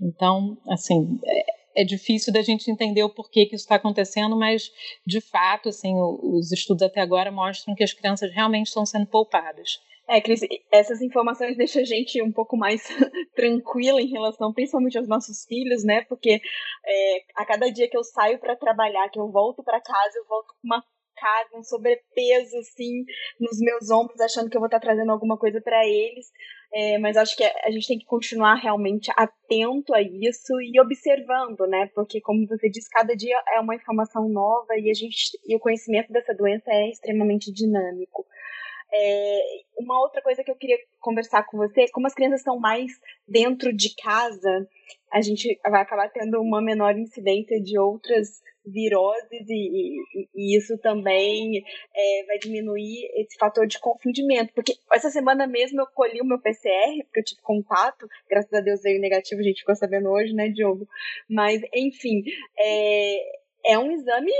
Então, 0.00 0.56
assim, 0.68 1.18
é, 1.24 1.82
é 1.82 1.84
difícil 1.84 2.32
da 2.32 2.42
gente 2.42 2.70
entender 2.70 3.02
o 3.02 3.14
porquê 3.14 3.46
que 3.46 3.54
isso 3.54 3.64
está 3.64 3.76
acontecendo, 3.76 4.36
mas 4.36 4.70
de 5.06 5.20
fato, 5.20 5.68
assim, 5.68 5.94
os 5.96 6.52
estudos 6.52 6.82
até 6.82 7.00
agora 7.00 7.30
mostram 7.30 7.74
que 7.74 7.84
as 7.84 7.92
crianças 7.92 8.32
realmente 8.32 8.66
estão 8.66 8.84
sendo 8.86 9.06
poupadas. 9.06 9.80
É, 10.08 10.20
Cris, 10.20 10.40
essas 10.72 11.00
informações 11.00 11.56
deixam 11.56 11.82
a 11.82 11.84
gente 11.84 12.20
um 12.20 12.32
pouco 12.32 12.56
mais 12.56 12.82
tranquila 13.36 14.02
em 14.02 14.08
relação, 14.10 14.52
principalmente 14.52 14.98
aos 14.98 15.06
nossos 15.06 15.44
filhos, 15.44 15.84
né? 15.84 16.02
Porque 16.08 16.40
é, 16.84 17.24
a 17.36 17.46
cada 17.46 17.70
dia 17.70 17.88
que 17.88 17.96
eu 17.96 18.02
saio 18.02 18.40
para 18.40 18.56
trabalhar, 18.56 19.08
que 19.08 19.20
eu 19.20 19.30
volto 19.30 19.62
para 19.62 19.80
casa, 19.80 20.18
eu 20.18 20.26
volto 20.26 20.48
com 20.48 20.66
uma 20.66 20.82
um 21.54 21.62
sobrepeso, 21.62 22.58
assim, 22.58 23.04
nos 23.38 23.58
meus 23.58 23.90
ombros, 23.90 24.20
achando 24.20 24.48
que 24.48 24.56
eu 24.56 24.60
vou 24.60 24.66
estar 24.66 24.80
trazendo 24.80 25.10
alguma 25.10 25.36
coisa 25.38 25.60
para 25.60 25.86
eles. 25.86 26.26
É, 26.72 26.98
mas 26.98 27.16
acho 27.16 27.36
que 27.36 27.42
a 27.42 27.70
gente 27.70 27.88
tem 27.88 27.98
que 27.98 28.04
continuar 28.04 28.54
realmente 28.54 29.10
atento 29.16 29.92
a 29.92 30.00
isso 30.00 30.60
e 30.60 30.80
observando, 30.80 31.66
né? 31.66 31.90
Porque, 31.94 32.20
como 32.20 32.46
você 32.46 32.70
disse, 32.70 32.88
cada 32.90 33.14
dia 33.16 33.36
é 33.54 33.60
uma 33.60 33.74
informação 33.74 34.28
nova 34.28 34.76
e, 34.76 34.88
a 34.88 34.94
gente, 34.94 35.36
e 35.46 35.56
o 35.56 35.60
conhecimento 35.60 36.12
dessa 36.12 36.32
doença 36.32 36.70
é 36.70 36.88
extremamente 36.88 37.52
dinâmico. 37.52 38.24
É, 38.92 39.38
uma 39.78 40.00
outra 40.00 40.20
coisa 40.20 40.42
que 40.42 40.50
eu 40.50 40.56
queria 40.56 40.78
conversar 41.00 41.44
com 41.44 41.56
você, 41.56 41.86
como 41.92 42.06
as 42.06 42.14
crianças 42.14 42.40
estão 42.40 42.58
mais 42.58 42.92
dentro 43.26 43.72
de 43.72 43.94
casa, 43.94 44.68
a 45.12 45.20
gente 45.20 45.58
vai 45.62 45.82
acabar 45.82 46.08
tendo 46.10 46.40
uma 46.40 46.60
menor 46.60 46.96
incidência 46.96 47.60
de 47.60 47.78
outras 47.78 48.40
viroses 48.70 49.48
e, 49.48 49.98
e, 50.14 50.28
e 50.34 50.56
isso 50.56 50.78
também 50.78 51.62
é, 51.94 52.24
vai 52.26 52.38
diminuir 52.38 53.10
esse 53.14 53.36
fator 53.38 53.66
de 53.66 53.78
confundimento. 53.78 54.52
Porque 54.54 54.74
essa 54.92 55.10
semana 55.10 55.46
mesmo 55.46 55.80
eu 55.80 55.86
colhi 55.94 56.20
o 56.20 56.24
meu 56.24 56.40
PCR, 56.40 57.02
porque 57.04 57.20
eu 57.20 57.24
tive 57.24 57.42
contato, 57.42 58.08
graças 58.28 58.52
a 58.52 58.60
Deus 58.60 58.82
veio 58.82 59.00
negativo, 59.00 59.40
a 59.40 59.44
gente 59.44 59.60
ficou 59.60 59.74
sabendo 59.74 60.10
hoje, 60.10 60.32
né, 60.32 60.48
Diogo? 60.48 60.88
Mas, 61.28 61.60
enfim, 61.74 62.22
é, 62.58 63.40
é 63.64 63.78
um 63.78 63.90
exame, 63.90 64.32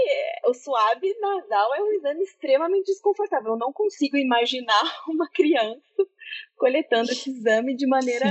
o 0.46 0.54
suave 0.54 1.14
nasal 1.20 1.74
é 1.74 1.82
um 1.82 1.92
exame 1.92 2.22
extremamente 2.22 2.86
desconfortável. 2.86 3.52
Eu 3.52 3.58
não 3.58 3.72
consigo 3.72 4.16
imaginar 4.16 4.82
uma 5.08 5.28
criança 5.30 5.80
coletando 6.56 7.10
esse 7.10 7.30
exame 7.30 7.74
de 7.74 7.86
maneira, 7.86 8.26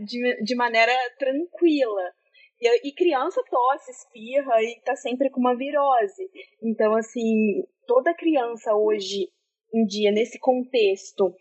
de, 0.00 0.42
de 0.42 0.54
maneira 0.54 0.92
tranquila. 1.18 2.12
E, 2.60 2.88
e 2.88 2.92
criança 2.92 3.42
tosse, 3.48 3.90
espirra 3.90 4.62
e 4.62 4.80
tá 4.84 4.94
sempre 4.96 5.30
com 5.30 5.40
uma 5.40 5.56
virose. 5.56 6.28
Então, 6.62 6.94
assim, 6.94 7.64
toda 7.86 8.14
criança 8.14 8.74
hoje 8.74 9.28
em 9.72 9.84
dia, 9.86 10.10
nesse 10.10 10.38
contexto, 10.38 11.34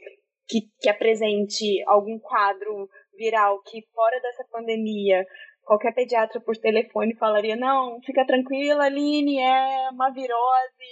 que, 0.48 0.62
que 0.80 0.90
apresente 0.90 1.84
algum 1.88 2.18
quadro 2.20 2.90
viral 3.16 3.62
que 3.64 3.82
fora 3.94 4.20
dessa 4.22 4.46
pandemia, 4.52 5.26
qualquer 5.64 5.94
pediatra 5.94 6.42
por 6.42 6.56
telefone 6.58 7.16
falaria, 7.16 7.56
não, 7.56 8.02
fica 8.02 8.26
tranquila, 8.26 8.86
Aline, 8.86 9.40
é 9.40 9.90
uma 9.92 10.10
virose, 10.10 10.90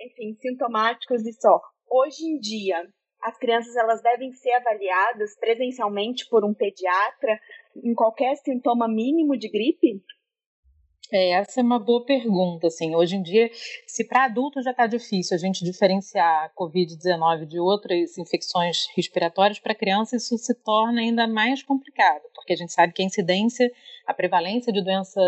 enfim, 0.00 0.34
sintomáticos 0.40 1.24
e 1.26 1.32
só. 1.34 1.60
Hoje 1.90 2.24
em 2.24 2.38
dia, 2.38 2.82
as 3.22 3.36
crianças 3.38 3.74
elas 3.76 4.02
devem 4.02 4.32
ser 4.32 4.52
avaliadas 4.52 5.36
presencialmente 5.38 6.28
por 6.28 6.44
um 6.44 6.54
pediatra 6.54 7.38
em 7.76 7.94
qualquer 7.94 8.36
sintoma 8.36 8.88
mínimo 8.88 9.36
de 9.36 9.48
gripe? 9.48 10.02
É, 11.10 11.30
essa 11.30 11.60
é 11.60 11.62
uma 11.62 11.78
boa 11.78 12.04
pergunta. 12.04 12.66
Assim, 12.66 12.94
hoje 12.94 13.16
em 13.16 13.22
dia, 13.22 13.50
se 13.86 14.06
para 14.06 14.24
adultos 14.24 14.64
já 14.64 14.72
está 14.72 14.86
difícil 14.86 15.34
a 15.34 15.38
gente 15.38 15.64
diferenciar 15.64 16.44
a 16.44 16.50
Covid-19 16.50 17.46
de 17.46 17.58
outras 17.58 18.18
infecções 18.18 18.86
respiratórias, 18.94 19.58
para 19.58 19.74
criança 19.74 20.16
isso 20.16 20.36
se 20.36 20.54
torna 20.62 21.00
ainda 21.00 21.26
mais 21.26 21.62
complicado, 21.62 22.22
porque 22.34 22.52
a 22.52 22.56
gente 22.56 22.72
sabe 22.72 22.92
que 22.92 23.02
a 23.02 23.06
incidência, 23.06 23.70
a 24.06 24.12
prevalência 24.12 24.72
de 24.72 24.82
doença 24.82 25.20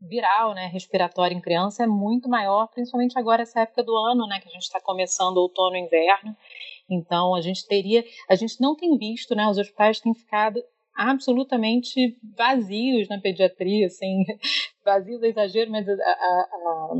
viral, 0.00 0.54
né, 0.54 0.66
respiratória 0.66 1.34
em 1.34 1.40
criança 1.40 1.82
é 1.82 1.86
muito 1.86 2.28
maior, 2.28 2.68
principalmente 2.68 3.18
agora 3.18 3.42
essa 3.42 3.60
época 3.60 3.82
do 3.82 3.96
ano, 3.96 4.26
né, 4.26 4.40
que 4.40 4.48
a 4.48 4.52
gente 4.52 4.62
está 4.62 4.80
começando 4.80 5.38
outono 5.38 5.76
e 5.76 5.80
inverno. 5.80 6.36
Então 6.88 7.34
a 7.34 7.40
gente 7.40 7.66
teria, 7.66 8.04
a 8.28 8.34
gente 8.34 8.60
não 8.60 8.76
tem 8.76 8.96
visto, 8.96 9.34
né, 9.34 9.48
os 9.48 9.58
hospitais 9.58 10.00
têm 10.00 10.14
ficado 10.14 10.62
absolutamente 10.94 12.18
vazios 12.36 13.08
na 13.08 13.20
pediatria, 13.20 13.86
assim, 13.86 14.24
vazios 14.84 15.22
é 15.22 15.28
exagero, 15.28 15.70
mas 15.70 15.86
a, 15.88 15.92
a, 15.92 15.96
a, 15.96 16.94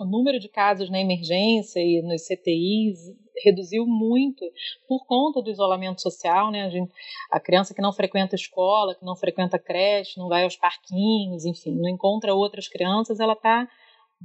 o 0.00 0.04
número 0.06 0.40
de 0.40 0.48
casos 0.48 0.90
na 0.90 1.00
emergência 1.00 1.80
e 1.80 2.00
nos 2.02 2.22
CTIs 2.22 2.98
reduziu 3.44 3.86
muito 3.86 4.44
por 4.88 5.04
conta 5.06 5.42
do 5.42 5.50
isolamento 5.50 6.00
social, 6.00 6.50
né? 6.50 6.62
A, 6.62 6.70
gente, 6.70 6.92
a 7.30 7.40
criança 7.40 7.74
que 7.74 7.82
não 7.82 7.92
frequenta 7.92 8.34
escola, 8.34 8.94
que 8.94 9.04
não 9.04 9.16
frequenta 9.16 9.58
creche, 9.58 10.18
não 10.18 10.28
vai 10.28 10.44
aos 10.44 10.56
parquinhos, 10.56 11.44
enfim, 11.44 11.74
não 11.74 11.88
encontra 11.88 12.34
outras 12.34 12.68
crianças, 12.68 13.20
ela 13.20 13.32
está 13.34 13.68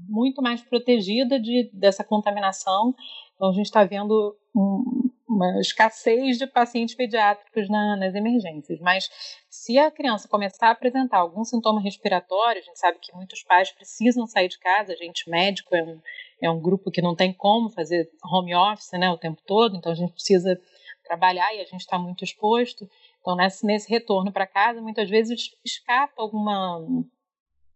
muito 0.08 0.42
mais 0.42 0.62
protegida 0.62 1.40
de, 1.40 1.70
dessa 1.74 2.04
contaminação. 2.04 2.94
Então 3.36 3.50
a 3.50 3.54
gente 3.54 3.66
está 3.66 3.84
vendo 3.84 4.36
um, 4.56 5.10
uma 5.28 5.60
escassez 5.60 6.38
de 6.38 6.48
pacientes 6.48 6.96
pediátricos 6.96 7.70
na, 7.70 7.96
nas 7.98 8.16
emergências. 8.16 8.80
Mas 8.80 9.10
se 9.50 9.78
a 9.78 9.92
criança 9.92 10.28
começar 10.28 10.70
a 10.70 10.72
apresentar 10.72 11.20
algum 11.20 11.44
sintoma 11.44 11.82
respiratório, 11.82 12.62
a 12.62 12.64
gente 12.64 12.80
sabe 12.80 12.98
que 13.02 13.14
muitos 13.16 13.44
pais 13.44 13.72
precisam 13.72 14.26
sair 14.26 14.48
de 14.48 14.58
casa, 14.58 14.94
a 14.94 14.96
gente 14.96 15.30
médico 15.30 15.76
é 15.76 15.84
um, 15.84 16.02
é 16.44 16.50
um 16.50 16.60
grupo 16.60 16.90
que 16.90 17.02
não 17.02 17.16
tem 17.16 17.34
como 17.34 17.70
fazer 17.70 18.10
home 18.24 18.56
office 18.56 18.92
né, 18.94 19.10
o 19.12 19.18
tempo 19.18 19.42
todo, 19.46 19.76
então 19.76 19.92
a 19.92 19.96
gente 19.96 20.14
precisa 20.14 20.60
trabalhar 21.04 21.54
e 21.54 21.62
a 21.62 21.66
gente 21.66 21.82
está 21.82 21.98
muito 21.98 22.24
exposto. 22.24 22.88
Então, 23.22 23.36
nesse, 23.36 23.66
nesse 23.66 23.90
retorno 23.90 24.32
para 24.32 24.48
casa, 24.48 24.82
muitas 24.82 25.10
vezes 25.10 25.52
escapa 25.64 26.14
alguma 26.18 26.80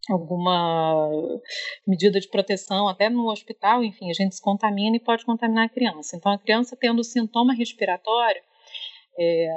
alguma 0.09 1.09
medida 1.87 2.19
de 2.19 2.27
proteção, 2.27 2.87
até 2.87 3.09
no 3.09 3.29
hospital, 3.29 3.83
enfim, 3.83 4.09
a 4.09 4.13
gente 4.13 4.35
se 4.35 4.41
contamina 4.41 4.95
e 4.95 4.99
pode 4.99 5.25
contaminar 5.25 5.65
a 5.65 5.69
criança. 5.69 6.15
Então, 6.15 6.31
a 6.31 6.39
criança 6.39 6.77
tendo 6.79 7.03
sintoma 7.03 7.53
respiratório, 7.53 8.41
é, 9.17 9.47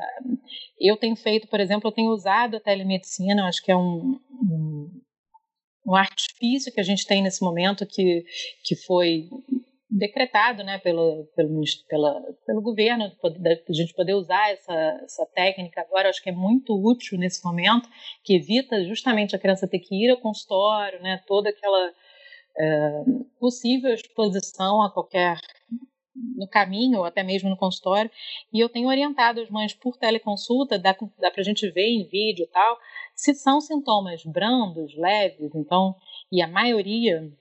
eu 0.78 0.96
tenho 0.96 1.16
feito, 1.16 1.48
por 1.48 1.60
exemplo, 1.60 1.88
eu 1.88 1.92
tenho 1.92 2.10
usado 2.10 2.56
a 2.56 2.60
telemedicina, 2.60 3.46
acho 3.46 3.62
que 3.62 3.72
é 3.72 3.76
um, 3.76 4.18
um, 4.42 4.90
um 5.86 5.94
artifício 5.94 6.72
que 6.72 6.80
a 6.80 6.84
gente 6.84 7.06
tem 7.06 7.22
nesse 7.22 7.42
momento 7.42 7.86
que, 7.86 8.24
que 8.64 8.76
foi 8.84 9.28
decretado 9.96 10.64
né, 10.64 10.78
pelo, 10.78 11.24
pelo, 11.36 11.62
pela, 11.88 12.20
pelo 12.44 12.60
governo, 12.60 13.12
da 13.38 13.72
gente 13.72 13.94
poder 13.94 14.14
usar 14.14 14.50
essa, 14.50 14.74
essa 15.04 15.26
técnica 15.26 15.82
agora, 15.82 16.08
acho 16.08 16.20
que 16.20 16.30
é 16.30 16.32
muito 16.32 16.74
útil 16.74 17.16
nesse 17.16 17.44
momento, 17.44 17.88
que 18.24 18.34
evita 18.34 18.84
justamente 18.84 19.36
a 19.36 19.38
criança 19.38 19.68
ter 19.68 19.78
que 19.78 19.94
ir 19.94 20.10
ao 20.10 20.16
consultório, 20.16 21.00
né, 21.00 21.22
toda 21.28 21.50
aquela 21.50 21.92
é, 22.58 23.04
possível 23.38 23.94
exposição 23.94 24.82
a 24.82 24.92
qualquer 24.92 25.38
no 26.36 26.48
caminho 26.48 27.00
ou 27.00 27.04
até 27.04 27.22
mesmo 27.22 27.48
no 27.48 27.56
consultório, 27.56 28.10
e 28.52 28.58
eu 28.58 28.68
tenho 28.68 28.88
orientado 28.88 29.40
as 29.40 29.50
mães 29.50 29.74
por 29.74 29.96
teleconsulta, 29.96 30.78
dá, 30.78 30.96
dá 31.18 31.30
para 31.30 31.40
a 31.40 31.44
gente 31.44 31.68
ver 31.70 31.88
em 31.88 32.06
vídeo 32.06 32.44
e 32.44 32.48
tal, 32.48 32.78
se 33.14 33.32
são 33.34 33.60
sintomas 33.60 34.24
brandos, 34.24 34.92
leves, 34.96 35.54
então, 35.54 35.94
e 36.32 36.42
a 36.42 36.48
maioria 36.48 37.32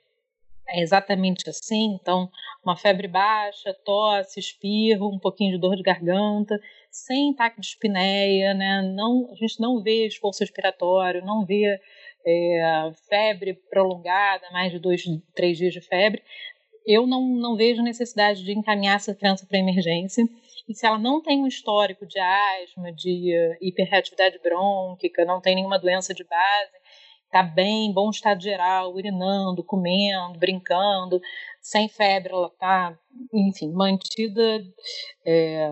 é 0.67 0.81
exatamente 0.81 1.49
assim. 1.49 1.97
Então, 1.99 2.29
uma 2.63 2.75
febre 2.75 3.07
baixa, 3.07 3.73
tosse, 3.85 4.39
espirro, 4.39 5.13
um 5.13 5.19
pouquinho 5.19 5.51
de 5.51 5.59
dor 5.59 5.75
de 5.75 5.83
garganta, 5.83 6.59
sem 6.89 7.31
ataque 7.31 7.59
de 7.59 7.67
espineia, 7.67 8.53
né? 8.53 8.81
Não, 8.95 9.29
a 9.31 9.35
gente 9.35 9.59
não 9.59 9.81
vê 9.81 10.07
esforço 10.07 10.39
respiratório, 10.41 11.25
não 11.25 11.45
vê 11.45 11.79
é, 12.25 12.91
febre 13.09 13.53
prolongada, 13.69 14.49
mais 14.51 14.71
de 14.71 14.79
dois, 14.79 15.03
três 15.35 15.57
dias 15.57 15.73
de 15.73 15.81
febre. 15.81 16.21
Eu 16.85 17.07
não, 17.07 17.21
não 17.21 17.55
vejo 17.55 17.81
necessidade 17.81 18.43
de 18.43 18.51
encaminhar 18.51 18.97
essa 18.97 19.15
criança 19.15 19.45
para 19.45 19.57
emergência. 19.57 20.23
E 20.67 20.73
se 20.73 20.85
ela 20.85 20.97
não 20.97 21.21
tem 21.21 21.41
um 21.41 21.47
histórico 21.47 22.05
de 22.05 22.19
asma, 22.19 22.91
de 22.91 23.33
hiperreatividade 23.61 24.39
brônquica, 24.39 25.25
não 25.25 25.41
tem 25.41 25.55
nenhuma 25.55 25.79
doença 25.79 26.13
de 26.13 26.23
base, 26.23 26.82
está 27.33 27.41
bem, 27.41 27.91
bom 27.91 28.11
estado 28.11 28.43
geral, 28.43 28.93
urinando, 28.93 29.63
comendo, 29.63 30.37
brincando, 30.37 31.19
sem 31.59 31.89
febre, 31.89 32.31
ela 32.31 32.47
está, 32.47 32.95
enfim, 33.33 33.71
mantida 33.71 34.63
é, 35.25 35.67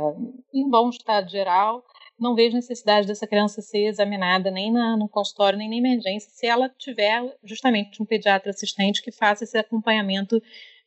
em 0.51 0.67
bom 0.67 0.89
estado 0.89 1.29
geral. 1.29 1.85
Não 2.19 2.33
vejo 2.33 2.55
necessidade 2.55 3.05
dessa 3.05 3.27
criança 3.27 3.61
ser 3.61 3.85
examinada 3.85 4.49
nem 4.49 4.71
na, 4.71 4.97
no 4.97 5.07
consultório, 5.07 5.57
nem 5.57 5.69
na 5.69 5.75
emergência, 5.75 6.31
se 6.31 6.47
ela 6.47 6.67
tiver 6.67 7.35
justamente 7.43 8.01
um 8.01 8.05
pediatra 8.05 8.49
assistente 8.49 9.01
que 9.01 9.11
faça 9.11 9.43
esse 9.43 9.57
acompanhamento 9.57 10.41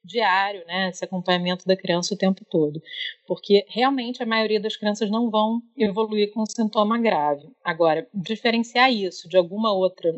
diário, 0.04 0.64
né, 0.66 0.90
esse 0.90 1.04
acompanhamento 1.04 1.64
da 1.66 1.76
criança 1.76 2.14
o 2.14 2.18
tempo 2.18 2.44
todo, 2.44 2.80
porque 3.26 3.64
realmente 3.68 4.22
a 4.22 4.26
maioria 4.26 4.60
das 4.60 4.76
crianças 4.76 5.10
não 5.10 5.30
vão 5.30 5.62
evoluir 5.76 6.30
com 6.32 6.44
sintoma 6.44 6.98
grave. 6.98 7.48
Agora, 7.64 8.06
diferenciar 8.12 8.92
isso 8.92 9.28
de 9.28 9.36
alguma 9.38 9.72
outra 9.72 10.12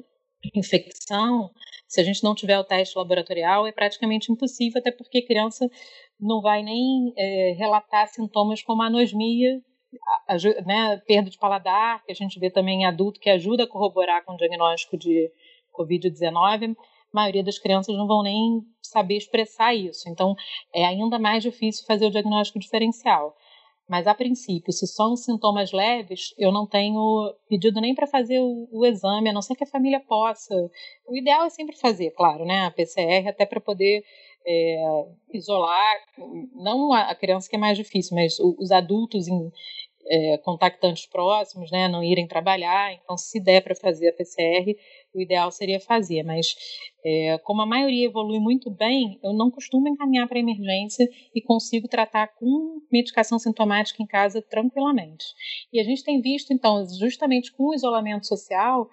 infecção, 0.54 1.50
se 1.86 2.00
a 2.00 2.04
gente 2.04 2.22
não 2.22 2.34
tiver 2.34 2.58
o 2.58 2.64
teste 2.64 2.96
laboratorial, 2.98 3.66
é 3.66 3.72
praticamente 3.72 4.30
impossível, 4.30 4.80
até 4.80 4.90
porque 4.90 5.18
a 5.18 5.26
criança 5.26 5.68
não 6.18 6.40
vai 6.40 6.62
nem 6.62 7.12
é, 7.16 7.52
relatar 7.52 8.08
sintomas 8.08 8.62
como 8.62 8.82
anosmia, 8.82 9.60
né, 10.64 11.00
perda 11.06 11.30
de 11.30 11.38
paladar, 11.38 12.02
que 12.04 12.12
a 12.12 12.14
gente 12.14 12.38
vê 12.38 12.50
também 12.50 12.82
em 12.82 12.84
adulto, 12.84 13.20
que 13.20 13.30
ajuda 13.30 13.64
a 13.64 13.68
corroborar 13.68 14.24
com 14.24 14.34
o 14.34 14.36
diagnóstico 14.36 14.96
de 14.96 15.30
Covid-19, 15.78 16.72
a 16.72 16.76
maioria 17.12 17.44
das 17.44 17.58
crianças 17.58 17.96
não 17.96 18.06
vão 18.06 18.22
nem 18.22 18.60
saber 18.82 19.16
expressar 19.16 19.74
isso. 19.74 20.08
Então, 20.08 20.34
é 20.74 20.84
ainda 20.84 21.18
mais 21.18 21.42
difícil 21.42 21.86
fazer 21.86 22.06
o 22.06 22.10
diagnóstico 22.10 22.58
diferencial. 22.58 23.34
Mas, 23.88 24.06
a 24.06 24.14
princípio, 24.14 24.72
se 24.72 24.86
são 24.86 25.16
sintomas 25.16 25.70
leves, 25.72 26.34
eu 26.36 26.50
não 26.50 26.66
tenho 26.66 27.34
pedido 27.48 27.80
nem 27.80 27.94
para 27.94 28.06
fazer 28.06 28.40
o, 28.40 28.68
o, 28.72 28.84
exame, 28.84 29.28
a 29.28 29.32
não 29.32 29.42
ser 29.42 29.54
que 29.54 29.62
a 29.62 29.66
família 29.66 30.00
possa. 30.00 30.54
O 31.06 31.16
ideal 31.16 31.44
é 31.44 31.50
sempre 31.50 31.76
fazer, 31.76 32.10
claro, 32.10 32.44
né? 32.44 32.64
A 32.64 32.70
PCR, 32.70 33.28
até 33.28 33.46
para 33.46 33.60
poder 33.60 34.02
é, 34.44 35.04
isolar, 35.32 35.96
não 36.54 36.92
a 36.92 37.14
criança 37.14 37.48
que 37.48 37.56
é 37.56 37.58
mais 37.58 37.76
difícil, 37.76 38.16
mas 38.16 38.38
os 38.40 38.72
adultos 38.72 39.28
em, 39.28 39.52
é, 40.08 40.38
contactantes 40.38 41.06
próximos, 41.06 41.70
né, 41.70 41.88
não 41.88 42.02
irem 42.02 42.26
trabalhar. 42.26 42.92
Então, 42.92 43.16
se 43.16 43.40
der 43.40 43.62
para 43.62 43.74
fazer 43.74 44.08
a 44.08 44.12
PCR, 44.12 44.76
o 45.16 45.20
ideal 45.20 45.50
seria 45.50 45.80
fazer. 45.80 46.22
Mas, 46.22 46.54
é, 47.04 47.38
como 47.38 47.62
a 47.62 47.66
maioria 47.66 48.06
evolui 48.06 48.38
muito 48.38 48.70
bem, 48.70 49.18
eu 49.22 49.32
não 49.32 49.50
costumo 49.50 49.88
encaminhar 49.88 50.28
para 50.28 50.38
emergência 50.38 51.08
e 51.34 51.40
consigo 51.40 51.88
tratar 51.88 52.28
com 52.28 52.80
medicação 52.92 53.38
sintomática 53.38 54.02
em 54.02 54.06
casa 54.06 54.42
tranquilamente. 54.42 55.24
E 55.72 55.80
a 55.80 55.84
gente 55.84 56.04
tem 56.04 56.20
visto, 56.20 56.52
então, 56.52 56.84
justamente 56.98 57.52
com 57.52 57.70
o 57.70 57.74
isolamento 57.74 58.26
social, 58.26 58.88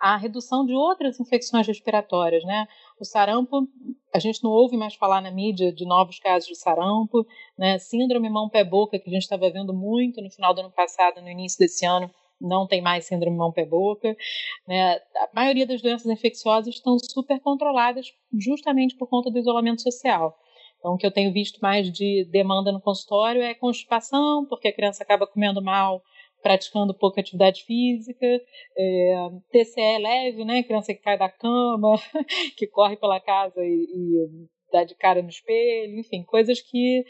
a 0.00 0.16
redução 0.16 0.64
de 0.64 0.72
outras 0.72 1.18
infecções 1.18 1.66
respiratórias, 1.66 2.44
né? 2.44 2.66
O 3.00 3.04
sarampo, 3.04 3.68
a 4.14 4.18
gente 4.18 4.42
não 4.42 4.50
ouve 4.50 4.76
mais 4.76 4.94
falar 4.94 5.20
na 5.20 5.30
mídia 5.30 5.72
de 5.72 5.84
novos 5.84 6.18
casos 6.18 6.48
de 6.48 6.56
sarampo, 6.56 7.26
né? 7.58 7.78
Síndrome 7.78 8.30
mão-pé-boca, 8.30 8.98
que 8.98 9.08
a 9.08 9.12
gente 9.12 9.22
estava 9.22 9.50
vendo 9.50 9.74
muito 9.74 10.22
no 10.22 10.30
final 10.30 10.54
do 10.54 10.60
ano 10.60 10.70
passado, 10.70 11.20
no 11.20 11.28
início 11.28 11.58
desse 11.58 11.84
ano, 11.84 12.10
não 12.40 12.66
tem 12.66 12.80
mais 12.80 13.04
síndrome 13.06 13.36
mão-pé-boca. 13.36 14.16
Né? 14.66 14.94
A 15.16 15.28
maioria 15.34 15.66
das 15.66 15.82
doenças 15.82 16.06
infecciosas 16.06 16.74
estão 16.74 16.98
super 16.98 17.40
controladas 17.40 18.12
justamente 18.38 18.96
por 18.96 19.08
conta 19.08 19.30
do 19.30 19.38
isolamento 19.38 19.82
social. 19.82 20.36
Então, 20.78 20.94
o 20.94 20.96
que 20.96 21.06
eu 21.06 21.10
tenho 21.10 21.32
visto 21.32 21.58
mais 21.60 21.90
de 21.90 22.24
demanda 22.30 22.70
no 22.70 22.80
consultório 22.80 23.42
é 23.42 23.54
constipação, 23.54 24.46
porque 24.48 24.68
a 24.68 24.72
criança 24.72 25.02
acaba 25.02 25.26
comendo 25.26 25.62
mal 25.62 26.02
praticando 26.42 26.94
pouca 26.94 27.20
atividade 27.20 27.64
física, 27.64 28.26
é, 28.76 29.28
TCE 29.50 29.98
leve, 29.98 30.44
né, 30.44 30.62
criança 30.62 30.94
que 30.94 31.00
cai 31.00 31.18
da 31.18 31.28
cama, 31.28 31.96
que 32.56 32.66
corre 32.66 32.96
pela 32.96 33.20
casa 33.20 33.60
e, 33.60 33.86
e 33.92 34.48
dá 34.72 34.84
de 34.84 34.94
cara 34.94 35.22
no 35.22 35.28
espelho, 35.28 35.98
enfim, 35.98 36.22
coisas 36.22 36.60
que, 36.60 37.04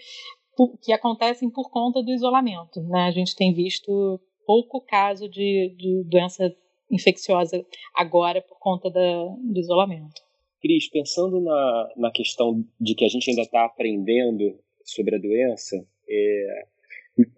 que 0.83 0.93
acontecem 0.93 1.51
por 1.51 1.71
conta 1.71 2.03
do 2.03 2.11
isolamento. 2.11 2.81
Né? 2.85 3.03
A 3.03 3.11
gente 3.11 3.37
tem 3.37 3.53
visto 3.53 4.21
pouco 4.49 4.81
caso 4.81 5.29
de, 5.29 5.75
de 5.77 6.03
doença 6.05 6.51
infecciosa 6.91 7.63
agora 7.95 8.41
por 8.41 8.59
conta 8.59 8.91
da, 8.91 9.25
do 9.45 9.61
isolamento. 9.61 10.23
Cris, 10.63 10.89
pensando 10.89 11.39
na, 11.39 11.93
na 11.99 12.11
questão 12.11 12.65
de 12.81 12.95
que 12.95 13.05
a 13.05 13.09
gente 13.09 13.29
ainda 13.29 13.43
está 13.43 13.67
aprendendo 13.67 14.59
sobre 14.83 15.17
a 15.17 15.19
doença, 15.19 15.77
é, 16.09 16.67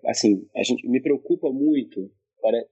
assim, 0.06 0.48
a 0.54 0.62
gente 0.62 0.88
me 0.88 1.02
preocupa 1.02 1.50
muito. 1.50 2.08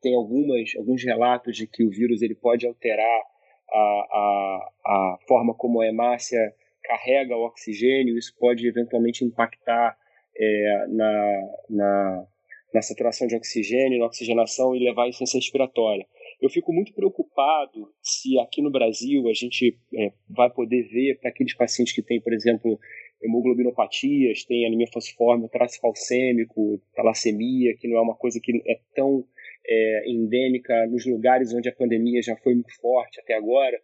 Tem 0.01 0.15
algumas, 0.15 0.71
alguns 0.77 1.03
relatos 1.05 1.57
de 1.57 1.67
que 1.67 1.83
o 1.83 1.91
vírus 1.91 2.23
ele 2.23 2.37
pode 2.37 2.65
alterar 2.65 3.23
a, 3.71 3.77
a, 3.77 4.71
a 4.87 5.19
forma 5.27 5.53
como 5.53 5.81
a 5.81 5.87
hemácia 5.87 6.55
carrega 6.85 7.37
o 7.37 7.45
oxigênio, 7.45 8.17
isso 8.17 8.35
pode 8.39 8.67
eventualmente 8.67 9.25
impactar 9.25 9.99
é, 10.35 10.87
na, 10.89 11.59
na, 11.69 12.27
na 12.73 12.83
saturação 12.83 13.27
de 13.27 13.35
oxigênio, 13.35 13.99
na 13.99 14.07
oxigenação 14.07 14.75
e 14.75 14.85
levar 14.85 15.05
a 15.05 15.09
insuficiência 15.09 15.39
respiratória. 15.39 16.07
Eu 16.41 16.51
fico 16.51 16.73
muito 16.73 16.93
preocupado 16.93 17.93
se 18.03 18.39
aqui 18.39 18.63
no 18.63 18.71
Brasil 18.71 19.29
a 19.29 19.33
gente 19.33 19.77
é, 19.95 20.13
vai 20.29 20.51
poder 20.51 20.83
ver 20.89 21.19
para 21.19 21.31
aqueles 21.31 21.55
pacientes 21.55 21.95
que 21.95 22.03
têm, 22.03 22.21
por 22.21 22.33
exemplo, 22.33 22.79
hemoglobinopatias, 23.23 24.45
tem 24.45 24.67
anemia 24.67 24.87
falciforme, 24.93 25.49
traço 25.49 25.81
falcêmico, 25.81 26.81
talassemia, 26.95 27.77
que 27.77 27.89
não 27.89 27.97
é 27.97 28.01
uma 28.01 28.15
coisa 28.15 28.39
que 28.41 28.63
é 28.67 28.79
tão 28.95 29.25
é, 29.67 30.11
endêmica 30.11 30.87
nos 30.87 31.05
lugares 31.07 31.53
onde 31.53 31.69
a 31.69 31.75
pandemia 31.75 32.23
já 32.23 32.37
foi 32.37 32.55
muito 32.55 32.75
forte 32.81 33.21
até 33.21 33.35
agora. 33.35 33.81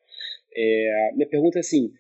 É, 0.55 1.11
minha 1.15 1.29
pergunta 1.29 1.59
é 1.59 1.61
assim, 1.61 1.91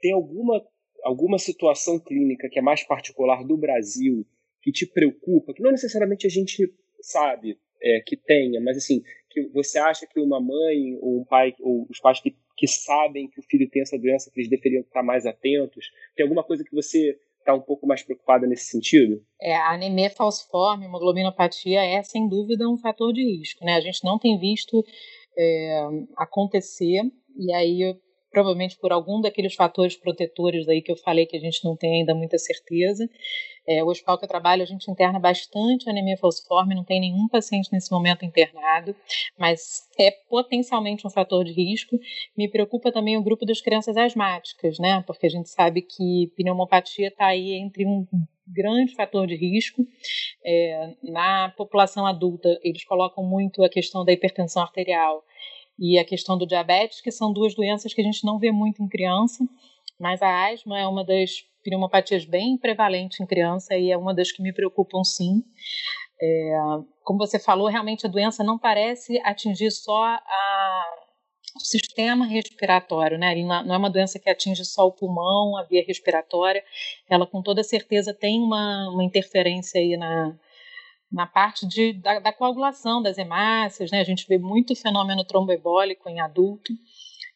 tem 0.00 0.12
alguma, 0.12 0.64
alguma 1.02 1.38
situação 1.38 1.98
clínica 1.98 2.48
que 2.48 2.58
é 2.58 2.62
mais 2.62 2.82
particular 2.82 3.44
do 3.44 3.56
Brasil 3.56 4.26
que 4.62 4.72
te 4.72 4.86
preocupa, 4.86 5.54
que 5.54 5.62
não 5.62 5.70
necessariamente 5.70 6.26
a 6.26 6.30
gente 6.30 6.72
sabe 7.00 7.58
é, 7.82 8.00
que 8.04 8.16
tenha, 8.16 8.60
mas 8.60 8.76
assim, 8.76 9.02
que 9.30 9.48
você 9.48 9.78
acha 9.78 10.06
que 10.06 10.20
uma 10.20 10.40
mãe 10.40 10.96
ou 11.00 11.20
um 11.20 11.24
pai, 11.24 11.54
ou 11.60 11.86
os 11.88 11.98
pais 12.00 12.20
que 12.20 12.36
que 12.60 12.68
sabem 12.68 13.26
que 13.26 13.40
o 13.40 13.42
filho 13.42 13.70
tem 13.70 13.80
essa 13.80 13.98
doença, 13.98 14.30
que 14.30 14.38
eles 14.38 14.50
deveriam 14.50 14.82
estar 14.82 15.02
mais 15.02 15.24
atentos? 15.24 15.90
Tem 16.14 16.24
alguma 16.24 16.44
coisa 16.44 16.62
que 16.62 16.74
você 16.74 17.18
está 17.38 17.54
um 17.54 17.60
pouco 17.60 17.86
mais 17.86 18.02
preocupada 18.02 18.46
nesse 18.46 18.66
sentido? 18.66 19.24
É, 19.40 19.56
a 19.56 19.72
anemia 19.72 20.10
falciforme, 20.10 20.84
hemoglobinopatia 20.84 21.82
é 21.82 22.02
sem 22.02 22.28
dúvida 22.28 22.68
um 22.68 22.76
fator 22.76 23.14
de 23.14 23.22
risco, 23.22 23.64
né? 23.64 23.76
A 23.76 23.80
gente 23.80 24.04
não 24.04 24.18
tem 24.18 24.38
visto 24.38 24.84
é, 25.38 25.88
acontecer 26.18 27.00
e 27.34 27.50
aí 27.54 27.96
provavelmente 28.30 28.78
por 28.78 28.92
algum 28.92 29.20
daqueles 29.20 29.54
fatores 29.54 29.96
protetores 29.96 30.68
aí 30.68 30.80
que 30.80 30.92
eu 30.92 30.96
falei 30.96 31.26
que 31.26 31.36
a 31.36 31.40
gente 31.40 31.64
não 31.64 31.76
tem 31.76 32.00
ainda 32.00 32.14
muita 32.14 32.38
certeza. 32.38 33.08
É, 33.66 33.84
o 33.84 33.88
hospital 33.88 34.18
que 34.18 34.24
eu 34.24 34.28
trabalho, 34.28 34.62
a 34.62 34.66
gente 34.66 34.90
interna 34.90 35.18
bastante 35.18 35.88
anemia 35.88 36.16
falciforme, 36.16 36.74
não 36.74 36.84
tem 36.84 37.00
nenhum 37.00 37.28
paciente 37.28 37.68
nesse 37.72 37.90
momento 37.90 38.24
internado, 38.24 38.94
mas 39.38 39.88
é 39.98 40.10
potencialmente 40.28 41.06
um 41.06 41.10
fator 41.10 41.44
de 41.44 41.52
risco. 41.52 41.98
Me 42.36 42.48
preocupa 42.48 42.90
também 42.90 43.16
o 43.16 43.22
grupo 43.22 43.44
das 43.44 43.60
crianças 43.60 43.96
asmáticas, 43.96 44.78
né? 44.78 45.02
Porque 45.06 45.26
a 45.26 45.30
gente 45.30 45.48
sabe 45.50 45.82
que 45.82 46.32
pneumopatia 46.36 47.08
está 47.08 47.26
aí 47.26 47.52
entre 47.52 47.86
um 47.86 48.06
grande 48.46 48.94
fator 48.94 49.26
de 49.26 49.36
risco. 49.36 49.86
É, 50.44 50.94
na 51.02 51.50
população 51.56 52.06
adulta, 52.06 52.58
eles 52.62 52.84
colocam 52.84 53.24
muito 53.24 53.62
a 53.62 53.68
questão 53.68 54.04
da 54.04 54.12
hipertensão 54.12 54.62
arterial 54.62 55.24
e 55.80 55.98
a 55.98 56.04
questão 56.04 56.36
do 56.36 56.46
diabetes, 56.46 57.00
que 57.00 57.10
são 57.10 57.32
duas 57.32 57.54
doenças 57.54 57.94
que 57.94 58.02
a 58.02 58.04
gente 58.04 58.22
não 58.24 58.38
vê 58.38 58.52
muito 58.52 58.82
em 58.82 58.88
criança, 58.88 59.42
mas 59.98 60.20
a 60.20 60.48
asma 60.50 60.78
é 60.78 60.86
uma 60.86 61.02
das 61.02 61.42
pneumopatias 61.64 62.26
bem 62.26 62.58
prevalentes 62.58 63.18
em 63.18 63.26
criança 63.26 63.74
e 63.76 63.90
é 63.90 63.96
uma 63.96 64.14
das 64.14 64.30
que 64.30 64.42
me 64.42 64.52
preocupam 64.52 65.02
sim. 65.02 65.42
É, 66.22 66.52
como 67.02 67.18
você 67.18 67.38
falou, 67.38 67.68
realmente 67.68 68.06
a 68.06 68.10
doença 68.10 68.44
não 68.44 68.58
parece 68.58 69.18
atingir 69.24 69.70
só 69.70 70.02
a, 70.04 70.84
o 71.56 71.60
sistema 71.60 72.26
respiratório, 72.26 73.18
né? 73.18 73.34
não 73.42 73.74
é 73.74 73.78
uma 73.78 73.90
doença 73.90 74.18
que 74.18 74.28
atinge 74.28 74.64
só 74.66 74.86
o 74.86 74.92
pulmão, 74.92 75.56
a 75.56 75.62
via 75.62 75.82
respiratória, 75.86 76.62
ela 77.08 77.26
com 77.26 77.42
toda 77.42 77.62
certeza 77.62 78.12
tem 78.12 78.38
uma, 78.42 78.90
uma 78.90 79.02
interferência 79.02 79.80
aí 79.80 79.96
na, 79.96 80.36
na 81.10 81.26
parte 81.26 81.66
de, 81.66 81.92
da, 81.94 82.20
da, 82.20 82.32
coagulação 82.32 83.02
das 83.02 83.18
hemácias, 83.18 83.90
né? 83.90 84.00
A 84.00 84.04
gente 84.04 84.26
vê 84.28 84.38
muito 84.38 84.76
fenômeno 84.76 85.24
tromboembólico 85.24 86.08
em 86.08 86.20
adulto. 86.20 86.72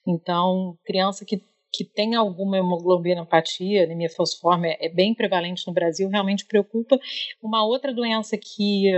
Então, 0.06 0.78
criança 0.84 1.24
que, 1.24 1.42
que 1.72 1.84
tem 1.84 2.14
alguma 2.14 2.58
hemoglobinopatia, 2.58 3.84
anemia 3.84 4.08
falciforme, 4.08 4.68
é, 4.68 4.87
é 4.87 4.88
bem 4.88 5.14
prevalente 5.14 5.66
no 5.66 5.72
Brasil, 5.72 6.08
realmente 6.08 6.46
preocupa. 6.46 6.98
Uma 7.42 7.66
outra 7.66 7.92
doença 7.92 8.38
que 8.38 8.88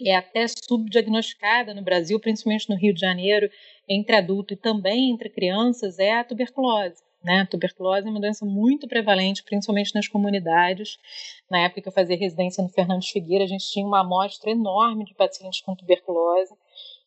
é 0.00 0.16
até 0.16 0.46
subdiagnosticada 0.48 1.72
no 1.72 1.82
Brasil, 1.82 2.18
principalmente 2.18 2.68
no 2.68 2.76
Rio 2.76 2.92
de 2.92 3.00
Janeiro, 3.00 3.48
entre 3.88 4.16
adulto 4.16 4.54
e 4.54 4.56
também 4.56 5.12
entre 5.12 5.30
crianças, 5.30 5.98
é 6.00 6.18
a 6.18 6.24
tuberculose. 6.24 7.03
Né? 7.24 7.40
A 7.40 7.46
tuberculose 7.46 8.06
é 8.06 8.10
uma 8.10 8.20
doença 8.20 8.44
muito 8.44 8.86
prevalente, 8.86 9.42
principalmente 9.42 9.94
nas 9.94 10.06
comunidades. 10.06 10.98
Na 11.50 11.60
época 11.60 11.80
que 11.80 11.88
eu 11.88 11.92
fazia 11.92 12.18
residência 12.18 12.62
no 12.62 12.68
Fernandes 12.68 13.08
Figueira, 13.08 13.44
a 13.44 13.48
gente 13.48 13.64
tinha 13.70 13.86
uma 13.86 14.00
amostra 14.00 14.50
enorme 14.50 15.04
de 15.06 15.14
pacientes 15.14 15.62
com 15.62 15.74
tuberculose 15.74 16.54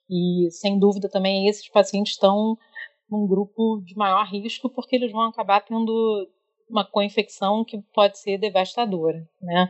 e, 0.09 0.49
sem 0.51 0.79
dúvida, 0.79 1.07
também 1.07 1.47
esses 1.47 1.69
pacientes 1.69 2.13
estão 2.13 2.57
num 3.09 3.27
grupo 3.27 3.81
de 3.85 3.95
maior 3.95 4.25
risco, 4.25 4.69
porque 4.69 4.95
eles 4.95 5.11
vão 5.11 5.21
acabar 5.21 5.61
tendo 5.61 6.27
uma 6.69 6.83
co-infecção 6.83 7.63
que 7.63 7.81
pode 7.93 8.19
ser 8.19 8.37
devastadora. 8.37 9.25
Né? 9.41 9.69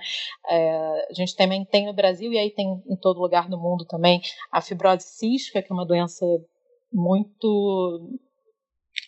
É, 0.49 1.07
a 1.09 1.13
gente 1.13 1.35
também 1.35 1.63
tem 1.65 1.85
no 1.85 1.93
Brasil, 1.93 2.31
e 2.31 2.37
aí 2.37 2.49
tem 2.51 2.81
em 2.87 2.95
todo 2.95 3.19
lugar 3.19 3.49
do 3.49 3.57
mundo 3.57 3.85
também, 3.85 4.21
a 4.51 4.61
fibrose 4.61 5.05
cística, 5.07 5.61
que 5.61 5.71
é 5.71 5.75
uma 5.75 5.85
doença 5.85 6.25
muito 6.91 8.17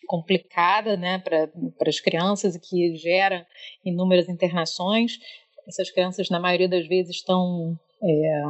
complicada 0.09 0.97
né, 0.97 1.19
para 1.19 1.87
as 1.87 1.99
crianças 1.99 2.55
e 2.55 2.59
que 2.59 2.95
gera 2.95 3.45
inúmeras 3.85 4.27
internações. 4.27 5.19
Essas 5.67 5.91
crianças, 5.91 6.31
na 6.31 6.39
maioria 6.39 6.67
das 6.67 6.87
vezes, 6.87 7.17
estão 7.17 7.79
é, 8.03 8.41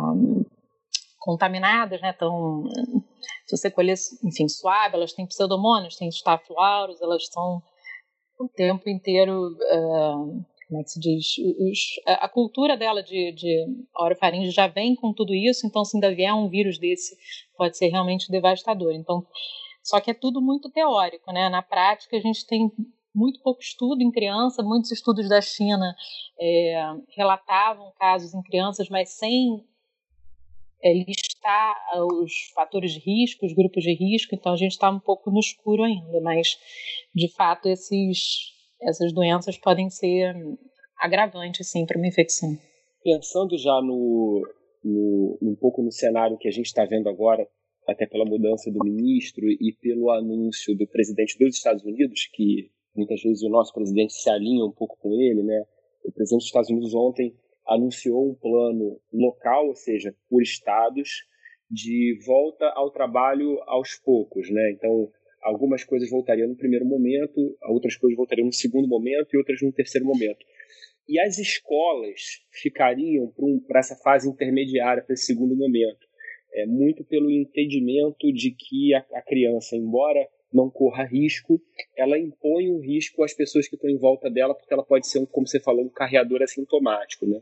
contaminadas, 1.20 2.00
né? 2.00 2.12
Estão, 2.12 2.64
se 3.46 3.58
você 3.58 3.70
colher, 3.70 3.98
enfim, 4.24 4.48
suave, 4.48 4.96
elas 4.96 5.12
têm 5.12 5.28
pseudomônios, 5.28 5.98
têm 5.98 6.08
staph 6.08 6.50
elas 7.02 7.24
estão 7.24 7.62
o 8.40 8.48
tempo 8.48 8.90
inteiro, 8.90 9.50
uh, 9.50 10.46
como 10.66 10.80
é 10.80 10.84
que 10.84 10.92
se 10.92 11.00
diz, 11.02 11.26
os, 11.60 11.80
a, 12.08 12.30
cultura 12.30 12.78
dela 12.78 13.04
de, 13.04 13.34
de 13.34 13.66
orofaringe 13.94 14.52
já 14.52 14.66
vem 14.66 14.96
com 14.96 15.12
tudo 15.12 15.36
isso, 15.36 15.68
então 15.68 15.84
se 15.84 15.98
ainda 15.98 16.16
vier 16.16 16.34
um 16.34 16.48
vírus 16.48 16.78
desse, 16.80 17.18
pode 17.58 17.78
ser 17.78 17.90
realmente 17.90 18.32
devastador. 18.32 18.94
Então, 18.94 19.28
só 19.84 20.00
que 20.00 20.12
é 20.12 20.14
tudo 20.14 20.42
muito 20.42 20.70
teórico, 20.70 21.32
né? 21.32 21.50
Na 21.50 21.62
prática, 21.62 22.18
a 22.18 22.20
gente 22.20 22.46
tem 22.46 22.72
muito 23.14 23.42
pouco 23.42 23.62
estudo 23.62 24.02
em 24.02 24.12
criança, 24.12 24.64
muitos 24.64 24.92
estudos 24.92 25.28
da 25.28 25.42
China 25.42 25.96
é, 26.40 26.84
relatavam 27.16 27.92
casos 27.98 28.34
em 28.34 28.42
crianças, 28.44 28.88
mas 28.90 29.10
sem 29.10 29.66
é, 30.84 30.94
listar 30.94 31.76
os 32.14 32.32
fatores 32.54 32.94
de 32.94 33.00
risco, 33.00 33.46
os 33.46 33.54
grupos 33.54 33.84
de 33.84 33.94
risco, 33.94 34.36
então 34.36 34.54
a 34.54 34.58
gente 34.58 34.72
está 34.72 34.90
um 34.90 35.00
pouco 35.00 35.32
no 35.32 35.40
escuro 35.40 35.84
ainda, 35.84 36.22
mas 36.22 36.58
de 37.14 37.28
fato 37.34 37.68
esses, 37.68 38.54
essas 38.82 39.12
doenças 39.14 39.58
podem 39.58 39.90
ser 39.90 40.36
agravantes 41.00 41.70
sim 41.70 41.86
para 41.86 41.98
uma 41.98 42.08
infecção. 42.08 42.58
Pensando 43.04 43.58
já 43.58 43.82
no, 43.82 44.44
no, 44.84 45.38
um 45.42 45.56
pouco 45.60 45.82
no 45.82 45.92
cenário 45.92 46.38
que 46.38 46.48
a 46.48 46.52
gente 46.52 46.68
está 46.68 46.86
vendo 46.86 47.10
agora, 47.10 47.48
até 47.90 48.06
pela 48.06 48.26
mudança 48.26 48.72
do 48.72 48.84
ministro 48.84 49.50
e 49.50 49.76
pelo 49.82 50.12
anúncio 50.12 50.76
do 50.76 50.88
presidente 50.88 51.38
dos 51.38 51.56
Estados 51.56 51.84
Unidos, 51.84 52.28
que 52.34 52.72
muitas 52.96 53.22
vezes 53.22 53.44
o 53.44 53.50
nosso 53.50 53.74
presidente 53.74 54.14
se 54.14 54.30
alinha 54.30 54.66
um 54.66 54.72
pouco 54.72 54.98
com 55.00 55.14
ele, 55.20 55.44
né? 55.44 55.66
O 56.04 56.12
presidente 56.12 56.42
dos 56.42 56.48
Estados 56.48 56.70
Unidos 56.70 56.94
ontem 56.94 57.36
anunciou 57.68 58.30
um 58.30 58.36
plano 58.36 59.00
local, 59.14 59.68
ou 59.68 59.76
seja, 59.76 60.16
por 60.30 60.42
estados, 60.42 61.10
de 61.70 62.18
volta 62.26 62.66
ao 62.76 62.90
trabalho 62.90 63.62
aos 63.68 63.96
poucos, 63.96 64.50
né? 64.50 64.72
Então, 64.72 65.12
algumas 65.42 65.84
coisas 65.84 66.10
voltariam 66.10 66.48
no 66.48 66.56
primeiro 66.56 66.86
momento, 66.86 67.56
outras 67.70 67.96
coisas 67.96 68.18
voltariam 68.18 68.46
no 68.46 68.54
segundo 68.54 68.88
momento 68.88 69.34
e 69.34 69.38
outras 69.38 69.62
no 69.62 69.72
terceiro 69.72 70.06
momento. 70.06 70.46
E 71.08 71.20
as 71.20 71.38
escolas 71.38 72.44
ficariam 72.52 73.34
para 73.68 73.80
essa 73.80 73.96
fase 73.96 74.30
intermediária, 74.30 75.04
para 75.04 75.14
esse 75.14 75.26
segundo 75.26 75.56
momento, 75.56 76.09
é, 76.54 76.66
muito 76.66 77.04
pelo 77.04 77.30
entendimento 77.30 78.32
de 78.34 78.52
que 78.52 78.94
a, 78.94 79.06
a 79.14 79.22
criança, 79.22 79.76
embora 79.76 80.28
não 80.52 80.70
corra 80.70 81.04
risco, 81.04 81.62
ela 81.96 82.18
impõe 82.18 82.72
um 82.72 82.80
risco 82.80 83.24
às 83.24 83.34
pessoas 83.34 83.68
que 83.68 83.76
estão 83.76 83.90
em 83.90 83.98
volta 83.98 84.30
dela, 84.30 84.56
porque 84.56 84.74
ela 84.74 84.84
pode 84.84 85.08
ser, 85.08 85.26
como 85.28 85.48
você 85.48 85.60
falou, 85.60 85.86
um 85.86 85.90
carreador 85.90 86.42
assintomático. 86.42 87.26
Né? 87.26 87.42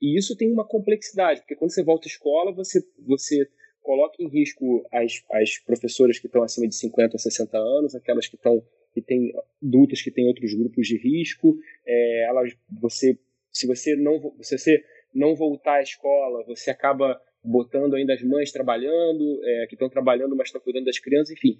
E 0.00 0.18
isso 0.18 0.36
tem 0.36 0.50
uma 0.50 0.66
complexidade, 0.66 1.40
porque 1.40 1.56
quando 1.56 1.72
você 1.72 1.82
volta 1.82 2.06
à 2.06 2.10
escola, 2.10 2.52
você, 2.52 2.80
você 3.06 3.48
coloca 3.82 4.22
em 4.22 4.28
risco 4.28 4.86
as, 4.92 5.22
as 5.30 5.58
professoras 5.58 6.18
que 6.18 6.26
estão 6.26 6.42
acima 6.42 6.66
de 6.66 6.74
50 6.74 7.18
60 7.18 7.56
anos, 7.56 7.94
aquelas 7.94 8.26
que 8.26 8.36
estão 8.36 8.62
que 8.94 9.02
têm 9.02 9.32
adultas 9.62 10.02
que 10.02 10.10
têm 10.10 10.26
outros 10.26 10.54
grupos 10.54 10.86
de 10.88 10.96
risco, 10.96 11.56
é, 11.86 12.24
elas, 12.28 12.56
você, 12.80 13.18
se 13.52 13.66
você 13.66 13.94
não 13.94 14.18
se 14.40 14.58
você 14.58 14.82
não 15.14 15.36
voltar 15.36 15.76
à 15.76 15.82
escola, 15.82 16.44
você 16.44 16.70
acaba 16.70 17.20
botando 17.42 17.94
ainda 17.94 18.14
as 18.14 18.22
mães 18.22 18.52
trabalhando, 18.52 19.40
é, 19.44 19.66
que 19.68 19.74
estão 19.74 19.88
trabalhando, 19.88 20.36
mas 20.36 20.48
estão 20.48 20.60
cuidando 20.60 20.86
das 20.86 20.98
crianças, 20.98 21.30
enfim. 21.30 21.58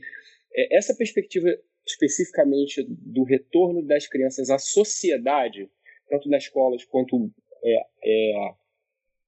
É, 0.55 0.77
essa 0.77 0.95
perspectiva 0.95 1.49
especificamente 1.87 2.85
do 2.89 3.25
retorno 3.25 3.83
das 3.83 4.07
crianças 4.07 4.51
à 4.51 4.59
sociedade, 4.59 5.71
tanto 6.09 6.29
nas 6.29 6.45
escolas 6.45 6.85
quanto 6.85 7.31
é, 7.65 7.81
é, 8.05 8.55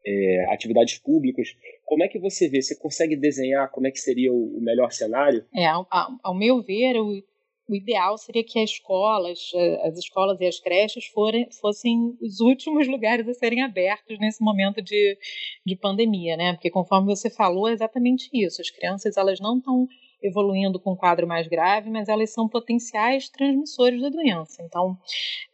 é, 0.06 0.52
atividades 0.52 0.98
públicas, 0.98 1.48
como 1.84 2.04
é 2.04 2.08
que 2.08 2.18
você 2.18 2.48
vê? 2.48 2.60
Você 2.60 2.76
consegue 2.76 3.16
desenhar 3.16 3.70
como 3.70 3.86
é 3.86 3.90
que 3.90 3.98
seria 3.98 4.32
o, 4.32 4.60
melhor 4.60 4.92
cenário? 4.92 5.44
É, 5.54 5.66
ao, 5.66 5.86
ao 6.22 6.34
meu 6.34 6.62
ver, 6.62 6.96
o, 6.96 7.22
o 7.70 7.76
ideal 7.76 8.18
seria 8.18 8.42
que 8.42 8.58
as 8.58 8.70
escolas, 8.70 9.38
eh, 9.54 9.86
as 9.86 9.96
escolas 9.96 10.40
e 10.40 10.46
as 10.46 10.58
creches 10.58 11.06
forem, 11.06 11.48
fossem 11.60 12.16
os 12.20 12.40
últimos 12.40 12.86
lugares 12.88 13.28
a 13.28 13.34
serem 13.34 13.62
abertos 13.62 14.18
nesse 14.18 14.42
momento 14.42 14.82
de, 14.82 15.16
de 15.64 15.76
pandemia, 15.76 16.36
né? 16.36 16.52
Porque 16.54 16.68
conforme 16.68 17.06
você 17.06 17.30
falou, 17.30 17.68
é 17.68 17.72
exatamente 17.72 18.28
isso. 18.32 18.60
As 18.60 18.70
crianças 18.70 19.16
elas 19.16 19.38
não 19.38 19.58
estão 19.58 19.86
evoluindo 20.22 20.78
com 20.80 20.92
um 20.92 20.96
quadro 20.96 21.26
mais 21.26 21.46
grave, 21.46 21.88
mas 21.90 22.08
elas 22.08 22.32
são 22.32 22.48
potenciais 22.48 23.28
transmissores 23.28 24.02
da 24.02 24.08
doença. 24.08 24.62
Então, 24.62 24.98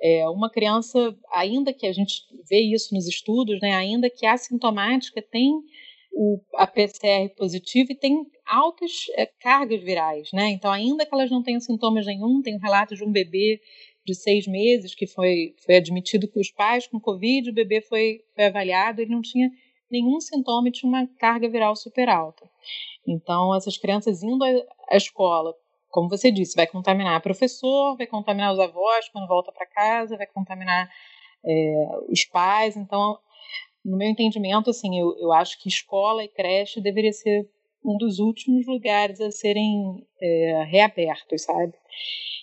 é, 0.00 0.28
uma 0.28 0.50
criança, 0.50 1.14
ainda 1.32 1.72
que 1.72 1.86
a 1.86 1.92
gente 1.92 2.22
vê 2.48 2.60
isso 2.60 2.94
nos 2.94 3.06
estudos, 3.06 3.60
né, 3.60 3.72
ainda 3.72 4.10
que 4.10 4.26
assintomática, 4.26 5.22
tem 5.22 5.52
o, 6.18 6.40
a 6.54 6.66
PCR 6.66 7.28
positiva 7.36 7.92
e 7.92 7.94
tem 7.94 8.24
altas 8.46 8.90
é, 9.16 9.26
cargas 9.38 9.82
virais, 9.82 10.30
né? 10.32 10.48
Então, 10.48 10.72
ainda 10.72 11.04
que 11.04 11.14
elas 11.14 11.30
não 11.30 11.42
tenham 11.42 11.60
sintomas 11.60 12.06
nenhum, 12.06 12.40
tem 12.40 12.56
um 12.56 12.60
relato 12.60 12.94
de 12.94 13.04
um 13.04 13.12
bebê 13.12 13.60
de 14.04 14.14
seis 14.14 14.46
meses 14.46 14.94
que 14.94 15.06
foi, 15.06 15.54
foi 15.64 15.76
admitido 15.76 16.26
com 16.28 16.40
os 16.40 16.50
pais 16.50 16.86
com 16.86 16.98
Covid, 16.98 17.50
o 17.50 17.54
bebê 17.54 17.82
foi, 17.82 18.20
foi 18.34 18.44
avaliado, 18.44 19.02
ele 19.02 19.10
não 19.10 19.20
tinha 19.20 19.50
nenhum 19.90 20.18
sintoma 20.18 20.68
e 20.68 20.72
tinha 20.72 20.88
uma 20.88 21.06
carga 21.18 21.48
viral 21.50 21.76
super 21.76 22.08
alta. 22.08 22.48
Então, 23.06 23.54
essas 23.54 23.76
crianças 23.76 24.22
indo 24.22 24.42
à 24.90 24.96
escola, 24.96 25.54
como 25.90 26.08
você 26.08 26.30
disse, 26.30 26.56
vai 26.56 26.66
contaminar 26.66 27.18
o 27.18 27.22
professor, 27.22 27.96
vai 27.96 28.06
contaminar 28.06 28.54
os 28.54 28.58
avós 28.58 29.08
quando 29.10 29.28
volta 29.28 29.52
para 29.52 29.66
casa, 29.66 30.16
vai 30.16 30.26
contaminar 30.26 30.88
é, 31.44 31.88
os 32.08 32.24
pais. 32.24 32.76
Então, 32.76 33.18
no 33.86 33.96
meu 33.96 34.08
entendimento, 34.08 34.68
assim, 34.68 34.98
eu, 34.98 35.16
eu 35.18 35.32
acho 35.32 35.58
que 35.60 35.68
escola 35.68 36.24
e 36.24 36.28
creche 36.28 36.80
deveria 36.80 37.12
ser 37.12 37.48
um 37.84 37.96
dos 37.96 38.18
últimos 38.18 38.66
lugares 38.66 39.20
a 39.20 39.30
serem 39.30 40.04
é, 40.20 40.64
reabertos, 40.64 41.42
sabe? 41.42 41.72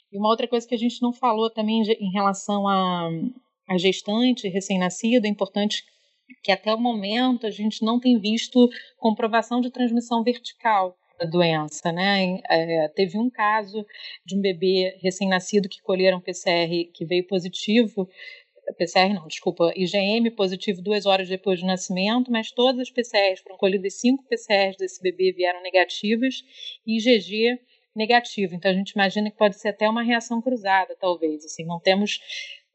E 0.10 0.18
uma 0.18 0.30
outra 0.30 0.48
coisa 0.48 0.66
que 0.66 0.74
a 0.74 0.78
gente 0.78 1.02
não 1.02 1.12
falou 1.12 1.50
também 1.50 1.82
em 1.82 2.12
relação 2.12 2.66
a, 2.66 3.10
a 3.68 3.78
gestante 3.78 4.48
recém-nascido, 4.48 5.26
é 5.26 5.30
importante 5.30 5.84
que 6.42 6.52
até 6.52 6.74
o 6.74 6.80
momento 6.80 7.46
a 7.46 7.52
gente 7.52 7.84
não 7.84 8.00
tem 8.00 8.18
visto 8.18 8.70
comprovação 8.98 9.60
de 9.60 9.70
transmissão 9.70 10.24
vertical 10.24 10.96
da 11.20 11.26
doença, 11.26 11.92
né? 11.92 12.40
É, 12.50 12.88
teve 12.90 13.18
um 13.18 13.30
caso 13.30 13.86
de 14.26 14.38
um 14.38 14.42
bebê 14.42 14.98
recém-nascido 15.02 15.70
que 15.70 15.82
colheram 15.82 16.22
PCR 16.22 16.90
que 16.94 17.06
veio 17.06 17.28
positivo 17.28 18.08
PCR 18.78 19.13
não, 19.13 19.28
desculpa, 19.28 19.73
IgM 19.76 20.30
positivo 20.32 20.82
duas 20.82 21.06
horas 21.06 21.28
depois 21.28 21.60
do 21.60 21.67
nascimento, 21.67 22.32
mas 22.32 22.52
todas 22.52 22.80
as 22.80 22.89
PCRs 22.89 23.41
foram 23.41 23.58
colhidas, 23.58 23.99
cinco 23.99 24.23
PCRs 24.23 24.78
desse 24.78 25.02
bebê 25.02 25.32
vieram 25.32 25.62
negativas 25.62 26.43
e 26.86 26.97
IgG 26.97 27.60
negativo. 27.95 28.56
Então 28.56 28.71
a 28.71 28.73
gente 28.73 28.91
imagina 28.91 29.30
que 29.30 29.38
pode 29.38 29.60
ser 29.60 29.69
até 29.69 29.88
uma 29.89 30.02
reação 30.02 30.41
cruzada, 30.41 30.95
talvez. 30.99 31.45
Assim, 31.45 31.65
não 31.65 31.80
temos 31.80 32.19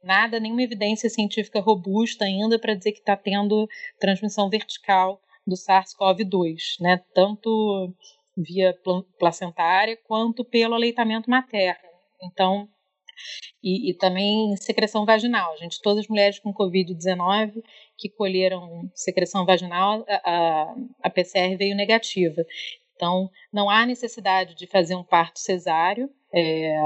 nada, 0.03 0.39
nenhuma 0.39 0.63
evidência 0.63 1.09
científica 1.09 1.61
robusta 1.61 2.25
ainda 2.25 2.59
para 2.59 2.75
dizer 2.75 2.93
que 2.93 3.01
está 3.01 3.17
tendo 3.17 3.69
transmissão 3.99 4.49
vertical 4.49 5.21
do 5.47 5.57
SARS-CoV-2, 5.57 6.81
né? 6.81 7.01
Tanto 7.15 7.95
via 8.37 8.75
placentária 9.19 9.99
quanto 10.05 10.45
pelo 10.45 10.75
aleitamento 10.75 11.29
materno. 11.29 11.89
Então, 12.23 12.69
e, 13.63 13.91
e 13.91 13.95
também 13.95 14.57
secreção 14.57 15.05
vaginal. 15.05 15.57
Gente, 15.59 15.81
todas 15.83 16.05
as 16.05 16.09
mulheres 16.09 16.39
com 16.39 16.53
Covid-19 16.53 17.63
que 17.97 18.09
colheram 18.09 18.91
secreção 18.95 19.45
vaginal, 19.45 20.05
a, 20.09 20.75
a 21.03 21.11
PCR 21.11 21.57
veio 21.57 21.77
negativa. 21.77 22.45
Então, 22.95 23.31
não 23.53 23.71
há 23.71 23.87
necessidade 23.87 24.55
de 24.55 24.67
fazer 24.67 24.95
um 24.95 25.05
parto 25.05 25.39
cesáreo, 25.39 26.11
é, 26.35 26.77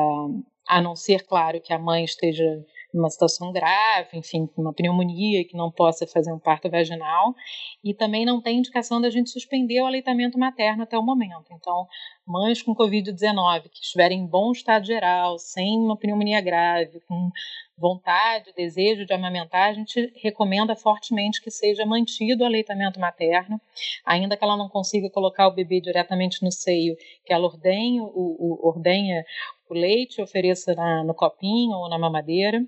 a 0.69 0.81
não 0.81 0.95
ser, 0.95 1.27
claro, 1.27 1.61
que 1.61 1.73
a 1.73 1.79
mãe 1.79 2.05
esteja 2.05 2.45
numa 2.93 3.09
situação 3.09 3.53
grave, 3.53 4.19
enfim, 4.19 4.49
uma 4.57 4.73
pneumonia 4.73 5.45
que 5.47 5.57
não 5.57 5.71
possa 5.71 6.07
fazer 6.07 6.33
um 6.33 6.39
parto 6.39 6.71
vaginal, 6.71 7.35
e 7.83 7.95
também 7.95 8.25
não 8.25 8.41
tem 8.41 8.59
indicação 8.59 9.01
da 9.01 9.11
gente 9.11 9.31
suspender 9.31 9.81
o 9.81 9.87
aleitamento 9.87 10.39
materno 10.39 10.83
até 10.83 10.99
o 10.99 11.03
momento. 11.03 11.47
Então, 11.53 11.87
mães 12.27 12.63
com 12.63 12.75
Covid-19 12.75 13.63
que 13.71 13.81
estiverem 13.83 14.21
em 14.21 14.27
bom 14.27 14.53
estado 14.53 14.85
geral, 14.85 15.39
sem 15.39 15.79
uma 15.79 15.97
pneumonia 15.97 16.41
grave, 16.41 17.01
com 17.09 17.31
vontade, 17.77 18.53
desejo 18.57 19.05
de 19.05 19.13
amamentar, 19.13 19.71
a 19.71 19.73
gente 19.73 20.13
recomenda 20.23 20.77
fortemente 20.77 21.43
que 21.43 21.51
seja 21.51 21.85
mantido 21.85 22.45
o 22.45 22.47
aleitamento 22.47 23.01
materno, 23.01 23.61
ainda 24.05 24.37
que 24.37 24.45
ela 24.45 24.57
não 24.57 24.69
consiga 24.69 25.11
colocar 25.11 25.49
o 25.49 25.55
bebê 25.55 25.81
diretamente 25.81 26.45
no 26.45 26.53
seio, 26.53 26.95
que 27.25 27.33
ela 27.33 27.47
ordenhe 27.47 28.01
o, 28.01 28.07
o, 28.07 28.69
ordenha 28.69 29.25
o 29.69 29.75
leite, 29.75 30.23
ofereça 30.23 30.75
na, 30.75 31.03
no 31.03 31.15
copinho 31.15 31.77
ou 31.77 31.89
na 31.89 31.99
mamadeira. 31.99 32.65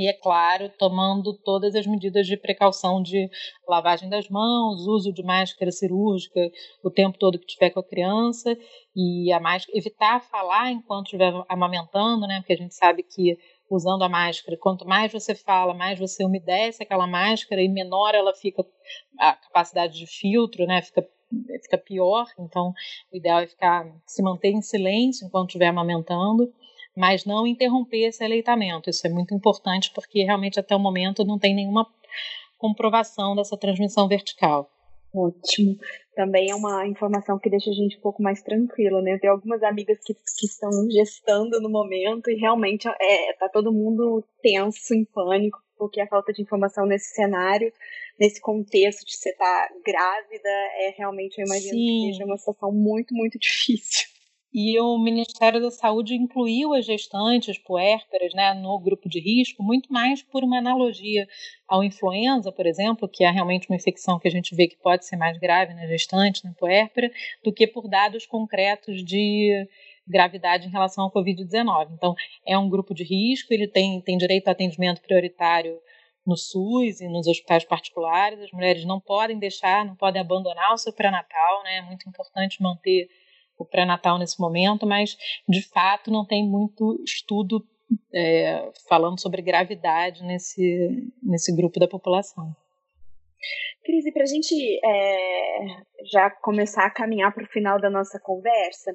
E 0.00 0.08
é 0.08 0.14
claro, 0.14 0.70
tomando 0.78 1.34
todas 1.44 1.74
as 1.74 1.86
medidas 1.86 2.26
de 2.26 2.34
precaução 2.34 3.02
de 3.02 3.28
lavagem 3.68 4.08
das 4.08 4.30
mãos, 4.30 4.86
uso 4.86 5.12
de 5.12 5.22
máscara 5.22 5.70
cirúrgica 5.70 6.40
o 6.82 6.90
tempo 6.90 7.18
todo 7.18 7.38
que 7.38 7.44
tiver 7.44 7.68
com 7.68 7.80
a 7.80 7.86
criança 7.86 8.56
e 8.96 9.30
a 9.30 9.38
mais 9.38 9.66
evitar 9.74 10.22
falar 10.22 10.70
enquanto 10.70 11.08
estiver 11.08 11.34
amamentando, 11.46 12.26
né? 12.26 12.38
Porque 12.38 12.54
a 12.54 12.56
gente 12.56 12.74
sabe 12.74 13.02
que 13.02 13.36
usando 13.70 14.02
a 14.02 14.08
máscara, 14.08 14.56
quanto 14.56 14.86
mais 14.86 15.12
você 15.12 15.34
fala, 15.34 15.74
mais 15.74 15.98
você 15.98 16.24
umedece 16.24 16.82
aquela 16.82 17.06
máscara 17.06 17.60
e 17.60 17.68
menor 17.68 18.14
ela 18.14 18.32
fica 18.32 18.64
a 19.18 19.34
capacidade 19.34 19.98
de 19.98 20.06
filtro, 20.06 20.64
né? 20.64 20.80
Fica 20.80 21.06
fica 21.62 21.76
pior. 21.76 22.24
Então, 22.38 22.72
o 23.12 23.16
ideal 23.16 23.40
é 23.40 23.46
ficar 23.46 23.84
se 24.06 24.22
manter 24.22 24.48
em 24.48 24.62
silêncio 24.62 25.26
enquanto 25.26 25.50
estiver 25.50 25.68
amamentando 25.68 26.50
mas 26.96 27.24
não 27.24 27.46
interromper 27.46 28.08
esse 28.08 28.22
aleitamento. 28.22 28.90
Isso 28.90 29.06
é 29.06 29.10
muito 29.10 29.34
importante 29.34 29.90
porque 29.94 30.22
realmente 30.22 30.58
até 30.58 30.74
o 30.74 30.80
momento 30.80 31.24
não 31.24 31.38
tem 31.38 31.54
nenhuma 31.54 31.86
comprovação 32.58 33.34
dessa 33.34 33.56
transmissão 33.56 34.06
vertical. 34.06 34.70
Ótimo. 35.14 35.76
Também 36.14 36.50
é 36.50 36.54
uma 36.54 36.86
informação 36.86 37.38
que 37.38 37.50
deixa 37.50 37.70
a 37.70 37.72
gente 37.72 37.96
um 37.96 38.00
pouco 38.00 38.22
mais 38.22 38.42
tranquila, 38.42 39.02
né? 39.02 39.18
Tem 39.18 39.28
algumas 39.28 39.62
amigas 39.62 39.98
que, 40.04 40.14
que 40.14 40.46
estão 40.46 40.70
gestando 40.90 41.60
no 41.60 41.68
momento 41.68 42.30
e 42.30 42.34
realmente 42.34 42.86
é, 42.88 43.32
tá 43.34 43.48
todo 43.48 43.72
mundo 43.72 44.22
tenso, 44.42 44.94
em 44.94 45.04
pânico, 45.04 45.58
porque 45.76 46.00
a 46.00 46.06
falta 46.06 46.32
de 46.32 46.42
informação 46.42 46.86
nesse 46.86 47.14
cenário, 47.14 47.72
nesse 48.18 48.40
contexto 48.40 49.04
de 49.04 49.16
você 49.16 49.30
estar 49.30 49.68
tá 49.68 49.74
grávida, 49.84 50.48
é 50.78 50.94
realmente, 50.96 51.38
eu 51.38 51.46
imagino 51.46 51.72
Sim. 51.72 52.06
que 52.06 52.12
seja 52.12 52.24
uma 52.24 52.36
situação 52.36 52.70
muito, 52.70 53.14
muito 53.14 53.38
difícil. 53.40 54.19
E 54.52 54.80
o 54.80 54.98
Ministério 54.98 55.60
da 55.60 55.70
Saúde 55.70 56.16
incluiu 56.16 56.74
as 56.74 56.84
gestantes 56.84 57.56
puérperas 57.56 58.34
né, 58.34 58.52
no 58.54 58.80
grupo 58.80 59.08
de 59.08 59.20
risco, 59.20 59.62
muito 59.62 59.92
mais 59.92 60.22
por 60.22 60.42
uma 60.42 60.58
analogia 60.58 61.28
ao 61.68 61.84
influenza, 61.84 62.50
por 62.50 62.66
exemplo, 62.66 63.08
que 63.08 63.22
é 63.22 63.30
realmente 63.30 63.68
uma 63.68 63.76
infecção 63.76 64.18
que 64.18 64.26
a 64.26 64.30
gente 64.30 64.52
vê 64.56 64.66
que 64.66 64.76
pode 64.76 65.06
ser 65.06 65.16
mais 65.16 65.38
grave 65.38 65.72
na 65.74 65.86
gestante, 65.86 66.44
na 66.44 66.52
puérpera, 66.52 67.12
do 67.44 67.52
que 67.52 67.64
por 67.64 67.88
dados 67.88 68.26
concretos 68.26 69.04
de 69.04 69.68
gravidade 70.04 70.66
em 70.66 70.70
relação 70.70 71.04
ao 71.04 71.12
Covid-19. 71.12 71.92
Então, 71.92 72.14
é 72.44 72.58
um 72.58 72.68
grupo 72.68 72.92
de 72.92 73.04
risco, 73.04 73.54
ele 73.54 73.68
tem, 73.68 74.00
tem 74.00 74.18
direito 74.18 74.48
a 74.48 74.50
atendimento 74.50 75.00
prioritário 75.00 75.78
no 76.26 76.36
SUS 76.36 77.00
e 77.00 77.08
nos 77.08 77.28
hospitais 77.28 77.64
particulares. 77.64 78.40
As 78.40 78.50
mulheres 78.50 78.84
não 78.84 79.00
podem 79.00 79.38
deixar, 79.38 79.84
não 79.84 79.94
podem 79.94 80.20
abandonar 80.20 80.72
o 80.72 80.78
seu 80.78 80.92
pré-natal, 80.92 81.62
né? 81.62 81.76
É 81.76 81.82
muito 81.82 82.08
importante 82.08 82.60
manter 82.60 83.08
o 83.62 83.66
pré-natal 83.66 84.18
nesse 84.18 84.40
momento, 84.40 84.86
mas 84.86 85.16
de 85.48 85.62
fato 85.62 86.10
não 86.10 86.24
tem 86.24 86.46
muito 86.46 87.00
estudo 87.04 87.64
é, 88.12 88.70
falando 88.88 89.20
sobre 89.20 89.42
gravidade 89.42 90.22
nesse, 90.22 91.12
nesse 91.22 91.54
grupo 91.54 91.78
da 91.78 91.88
população. 91.88 92.54
Cris, 93.84 94.04
e 94.04 94.12
para 94.12 94.22
a 94.22 94.26
gente 94.26 94.54
é, 94.84 95.66
já 96.12 96.30
começar 96.30 96.84
a 96.84 96.90
caminhar 96.90 97.32
para 97.32 97.44
o 97.44 97.48
final 97.48 97.80
da 97.80 97.88
nossa 97.88 98.20
conversa, 98.20 98.94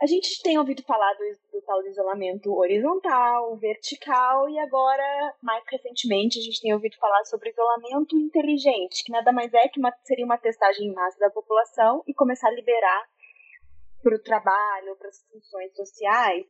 a 0.00 0.06
gente 0.06 0.40
tem 0.42 0.56
ouvido 0.56 0.82
falar 0.84 1.12
do, 1.14 1.58
do, 1.58 1.62
tal 1.66 1.84
isolamento 1.86 2.56
horizontal, 2.56 3.56
vertical, 3.56 4.48
e 4.48 4.58
agora, 4.58 5.34
mais 5.42 5.62
recentemente, 5.68 6.38
a 6.38 6.42
gente 6.42 6.60
tem 6.60 6.72
ouvido 6.72 6.96
falar 6.98 7.24
sobre 7.24 7.50
isolamento 7.50 8.16
inteligente, 8.16 9.02
que 9.04 9.12
nada 9.12 9.32
mais 9.32 9.52
é 9.52 9.68
que 9.68 9.80
uma, 9.80 9.92
seria 10.04 10.24
uma 10.24 10.38
testagem 10.38 10.86
em 10.86 10.94
massa 10.94 11.18
da 11.18 11.30
população 11.30 12.02
e 12.06 12.14
começar 12.14 12.48
a 12.48 12.52
liberar 12.52 13.04
para 14.08 14.16
o 14.16 14.22
trabalho, 14.22 14.96
para 14.96 15.08
as 15.08 15.22
funções 15.30 15.74
sociais, 15.74 16.46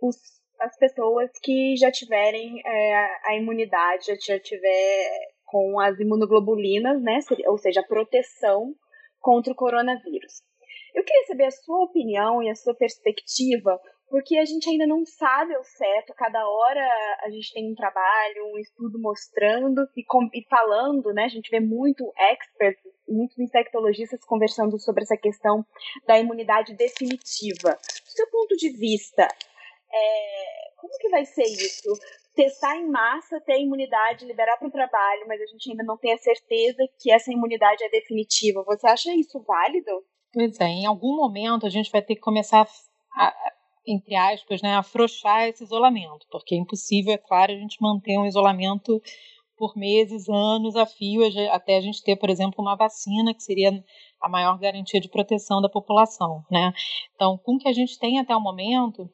os, 0.00 0.16
as 0.60 0.76
pessoas 0.78 1.30
que 1.42 1.76
já 1.76 1.90
tiverem 1.92 2.62
é, 2.64 3.06
a 3.28 3.36
imunidade, 3.36 4.06
já, 4.26 4.38
tiver 4.40 5.32
com 5.44 5.78
as 5.78 6.00
imunoglobulinas, 6.00 7.02
né, 7.02 7.18
ou 7.46 7.58
seja, 7.58 7.80
a 7.80 7.86
proteção 7.86 8.74
contra 9.20 9.52
o 9.52 9.56
coronavírus. 9.56 10.42
Eu 10.94 11.04
queria 11.04 11.26
saber 11.26 11.44
a 11.44 11.50
sua 11.50 11.84
opinião 11.84 12.42
e 12.42 12.48
a 12.48 12.54
sua 12.54 12.74
perspectiva, 12.74 13.78
porque 14.12 14.36
a 14.36 14.44
gente 14.44 14.68
ainda 14.68 14.86
não 14.86 15.06
sabe 15.06 15.54
ao 15.54 15.64
certo, 15.64 16.12
cada 16.14 16.46
hora 16.46 16.86
a 17.24 17.30
gente 17.30 17.50
tem 17.54 17.72
um 17.72 17.74
trabalho, 17.74 18.44
um 18.52 18.58
estudo 18.58 19.00
mostrando 19.00 19.88
e, 19.96 20.04
com, 20.04 20.28
e 20.34 20.44
falando, 20.50 21.14
né? 21.14 21.24
A 21.24 21.28
gente 21.28 21.48
vê 21.50 21.60
muito 21.60 22.04
experts 22.18 22.92
muitos 23.08 23.38
infectologistas 23.38 24.22
conversando 24.26 24.78
sobre 24.78 25.02
essa 25.02 25.16
questão 25.16 25.64
da 26.06 26.18
imunidade 26.18 26.76
definitiva. 26.76 27.70
Do 27.70 28.10
seu 28.10 28.30
ponto 28.30 28.54
de 28.54 28.68
vista, 28.76 29.22
é, 29.22 30.74
como 30.76 30.92
que 30.98 31.08
vai 31.08 31.24
ser 31.24 31.44
isso? 31.44 31.88
Testar 32.36 32.76
em 32.76 32.90
massa, 32.90 33.40
ter 33.40 33.60
imunidade, 33.60 34.26
liberar 34.26 34.58
para 34.58 34.68
o 34.68 34.72
trabalho, 34.72 35.24
mas 35.26 35.40
a 35.40 35.46
gente 35.46 35.70
ainda 35.70 35.84
não 35.84 35.96
tem 35.96 36.12
a 36.12 36.18
certeza 36.18 36.86
que 37.00 37.10
essa 37.10 37.32
imunidade 37.32 37.82
é 37.82 37.88
definitiva. 37.88 38.62
Você 38.64 38.86
acha 38.86 39.10
isso 39.14 39.42
válido? 39.42 40.04
Pois 40.34 40.60
é, 40.60 40.66
em 40.66 40.86
algum 40.86 41.16
momento 41.16 41.64
a 41.64 41.70
gente 41.70 41.90
vai 41.90 42.02
ter 42.02 42.14
que 42.14 42.20
começar 42.20 42.68
a, 43.16 43.52
entre 43.86 44.14
aspas, 44.14 44.62
né, 44.62 44.74
afrouxar 44.74 45.48
esse 45.48 45.64
isolamento, 45.64 46.26
porque 46.30 46.54
é 46.54 46.58
impossível, 46.58 47.12
é 47.12 47.18
claro, 47.18 47.52
a 47.52 47.56
gente 47.56 47.80
manter 47.80 48.18
um 48.18 48.26
isolamento 48.26 49.02
por 49.56 49.76
meses, 49.76 50.28
anos 50.28 50.74
a 50.76 50.86
fio, 50.86 51.22
até 51.52 51.76
a 51.76 51.80
gente 51.80 52.02
ter, 52.02 52.16
por 52.16 52.30
exemplo, 52.30 52.56
uma 52.58 52.76
vacina, 52.76 53.34
que 53.34 53.42
seria 53.42 53.70
a 54.20 54.28
maior 54.28 54.58
garantia 54.58 55.00
de 55.00 55.08
proteção 55.08 55.60
da 55.60 55.68
população. 55.68 56.44
Né? 56.50 56.72
Então, 57.14 57.38
com 57.38 57.54
o 57.54 57.58
que 57.58 57.68
a 57.68 57.72
gente 57.72 57.98
tem 57.98 58.18
até 58.18 58.34
o 58.34 58.40
momento, 58.40 59.08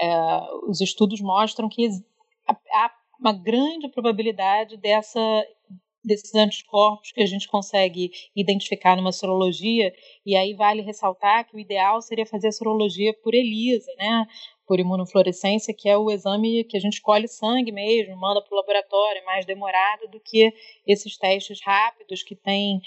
é, 0.00 0.40
os 0.68 0.80
estudos 0.80 1.20
mostram 1.20 1.68
que 1.68 1.88
há 2.48 2.90
uma 3.18 3.32
grande 3.32 3.88
probabilidade 3.88 4.78
dessa 4.78 5.20
desses 6.02 6.34
anticorpos 6.34 7.12
que 7.12 7.22
a 7.22 7.26
gente 7.26 7.46
consegue 7.48 8.10
identificar 8.34 8.96
numa 8.96 9.12
sorologia, 9.12 9.92
e 10.24 10.34
aí 10.36 10.54
vale 10.54 10.82
ressaltar 10.82 11.46
que 11.46 11.56
o 11.56 11.60
ideal 11.60 12.00
seria 12.00 12.26
fazer 12.26 12.48
a 12.48 12.52
sorologia 12.52 13.12
por 13.22 13.34
ELISA, 13.34 13.90
né? 13.98 14.26
por 14.70 14.78
imunofluorescência, 14.78 15.74
que 15.76 15.88
é 15.88 15.96
o 15.96 16.12
exame 16.12 16.62
que 16.62 16.76
a 16.76 16.80
gente 16.80 17.02
colhe 17.02 17.26
sangue 17.26 17.72
mesmo, 17.72 18.16
manda 18.16 18.40
para 18.40 18.54
o 18.54 18.56
laboratório, 18.56 19.20
é 19.20 19.24
mais 19.24 19.44
demorado 19.44 20.06
do 20.12 20.20
que 20.20 20.54
esses 20.86 21.18
testes 21.18 21.58
rápidos 21.60 22.22
que 22.22 22.36
têm 22.36 22.80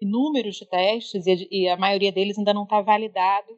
inúmeros 0.00 0.56
de 0.56 0.66
testes 0.66 1.24
e 1.26 1.68
a 1.68 1.76
maioria 1.76 2.10
deles 2.10 2.36
ainda 2.36 2.52
não 2.52 2.64
está 2.64 2.80
validado. 2.80 3.56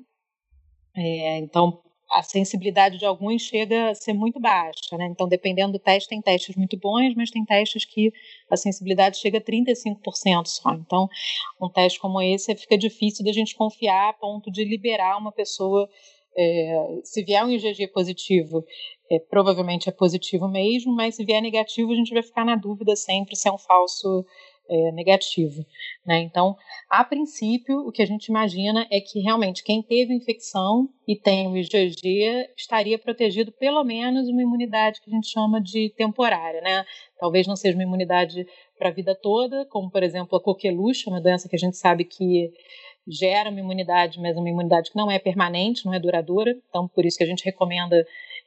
É, 0.94 1.38
então, 1.38 1.82
a 2.14 2.22
sensibilidade 2.22 2.96
de 2.96 3.04
alguns 3.04 3.42
chega 3.42 3.90
a 3.90 3.94
ser 3.94 4.12
muito 4.12 4.38
baixa, 4.38 4.96
né? 4.96 5.06
Então, 5.10 5.26
dependendo 5.26 5.72
do 5.72 5.78
teste, 5.80 6.08
tem 6.08 6.22
testes 6.22 6.54
muito 6.54 6.78
bons, 6.78 7.12
mas 7.16 7.30
tem 7.30 7.44
testes 7.44 7.84
que 7.84 8.12
a 8.48 8.56
sensibilidade 8.56 9.18
chega 9.18 9.38
a 9.38 9.40
35% 9.40 10.46
só. 10.46 10.72
Então, 10.74 11.08
um 11.60 11.68
teste 11.68 11.98
como 11.98 12.22
esse 12.22 12.54
fica 12.54 12.78
difícil 12.78 13.24
da 13.24 13.32
gente 13.32 13.56
confiar 13.56 14.10
a 14.10 14.12
ponto 14.12 14.50
de 14.50 14.64
liberar 14.64 15.18
uma 15.18 15.32
pessoa 15.32 15.88
é, 16.36 17.00
se 17.02 17.24
vier 17.24 17.44
um 17.44 17.50
IgG 17.50 17.88
positivo, 17.88 18.64
é, 19.10 19.18
provavelmente 19.18 19.88
é 19.88 19.92
positivo 19.92 20.48
mesmo, 20.48 20.94
mas 20.94 21.16
se 21.16 21.24
vier 21.24 21.42
negativo, 21.42 21.92
a 21.92 21.96
gente 21.96 22.12
vai 22.12 22.22
ficar 22.22 22.44
na 22.44 22.56
dúvida 22.56 22.94
sempre 22.96 23.36
se 23.36 23.48
é 23.48 23.52
um 23.52 23.58
falso 23.58 24.24
é, 24.68 24.92
negativo. 24.92 25.64
Né? 26.06 26.20
Então, 26.20 26.56
a 26.88 27.04
princípio, 27.04 27.86
o 27.86 27.92
que 27.92 28.02
a 28.02 28.06
gente 28.06 28.26
imagina 28.26 28.86
é 28.90 29.00
que 29.00 29.20
realmente 29.20 29.62
quem 29.62 29.82
teve 29.82 30.14
infecção 30.14 30.88
e 31.06 31.16
tem 31.16 31.48
o 31.48 31.56
IgG 31.56 32.50
estaria 32.56 32.98
protegido 32.98 33.52
pelo 33.52 33.82
menos 33.84 34.28
uma 34.28 34.42
imunidade 34.42 35.00
que 35.00 35.10
a 35.10 35.14
gente 35.14 35.28
chama 35.28 35.60
de 35.60 35.92
temporária. 35.96 36.60
Né? 36.60 36.84
Talvez 37.18 37.46
não 37.46 37.56
seja 37.56 37.76
uma 37.76 37.82
imunidade 37.82 38.46
para 38.78 38.88
a 38.88 38.92
vida 38.92 39.14
toda, 39.14 39.64
como 39.66 39.90
por 39.90 40.02
exemplo 40.02 40.36
a 40.36 40.42
coqueluche, 40.42 41.08
uma 41.08 41.20
doença 41.20 41.48
que 41.48 41.56
a 41.56 41.58
gente 41.58 41.76
sabe 41.76 42.04
que 42.04 42.50
gera 43.06 43.50
uma 43.50 43.60
imunidade, 43.60 44.18
mas 44.20 44.36
uma 44.36 44.48
imunidade 44.48 44.90
que 44.90 44.96
não 44.96 45.10
é 45.10 45.18
permanente, 45.18 45.84
não 45.84 45.94
é 45.94 46.00
duradoura. 46.00 46.56
Então, 46.68 46.88
por 46.88 47.04
isso 47.04 47.18
que 47.18 47.24
a 47.24 47.26
gente 47.26 47.44
recomenda 47.44 48.06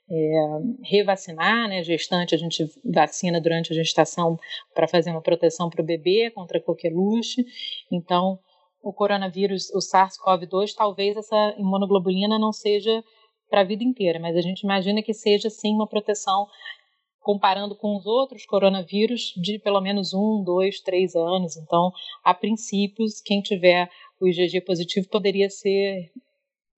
é, 0.10 0.16
revacinar, 0.84 1.68
né? 1.68 1.84
Gestante, 1.84 2.34
a 2.34 2.38
gente 2.38 2.66
vacina 2.84 3.42
durante 3.42 3.72
a 3.72 3.76
gestação 3.76 4.38
para 4.74 4.88
fazer 4.88 5.12
uma 5.12 5.22
proteção 5.22 5.70
para 5.70 5.82
o 5.82 5.86
bebê 5.86 6.32
contra 6.32 6.62
coqueluche. 6.62 7.46
Então, 7.92 8.40
o 8.82 8.94
coronavírus, 8.94 9.70
o 9.74 9.80
SARS-CoV-2, 9.80 10.74
talvez 10.76 11.18
essa 11.18 11.56
imunoglobulina 11.58 12.40
não 12.40 12.54
seja 12.54 13.04
para 13.50 13.62
a 13.62 13.64
vida 13.64 13.84
inteira, 13.84 14.20
mas 14.20 14.36
a 14.36 14.42
gente 14.42 14.62
imagina 14.62 15.02
que 15.02 15.14
seja 15.14 15.50
sim 15.50 15.74
uma 15.74 15.88
proteção 15.88 16.48
comparando 17.20 17.76
com 17.76 17.98
os 17.98 18.06
outros 18.06 18.46
coronavírus 18.46 19.34
de 19.36 19.60
pelo 19.60 19.82
menos 19.82 20.14
um, 20.14 20.42
dois, 20.46 20.80
três 20.80 21.14
anos. 21.16 21.58
Então, 21.58 21.92
a 22.24 22.34
princípios, 22.34 23.20
quem 23.20 23.42
tiver 23.42 23.90
o 24.22 24.28
IgG 24.28 24.62
positivo 24.62 25.10
poderia 25.10 25.50
ser 25.50 26.10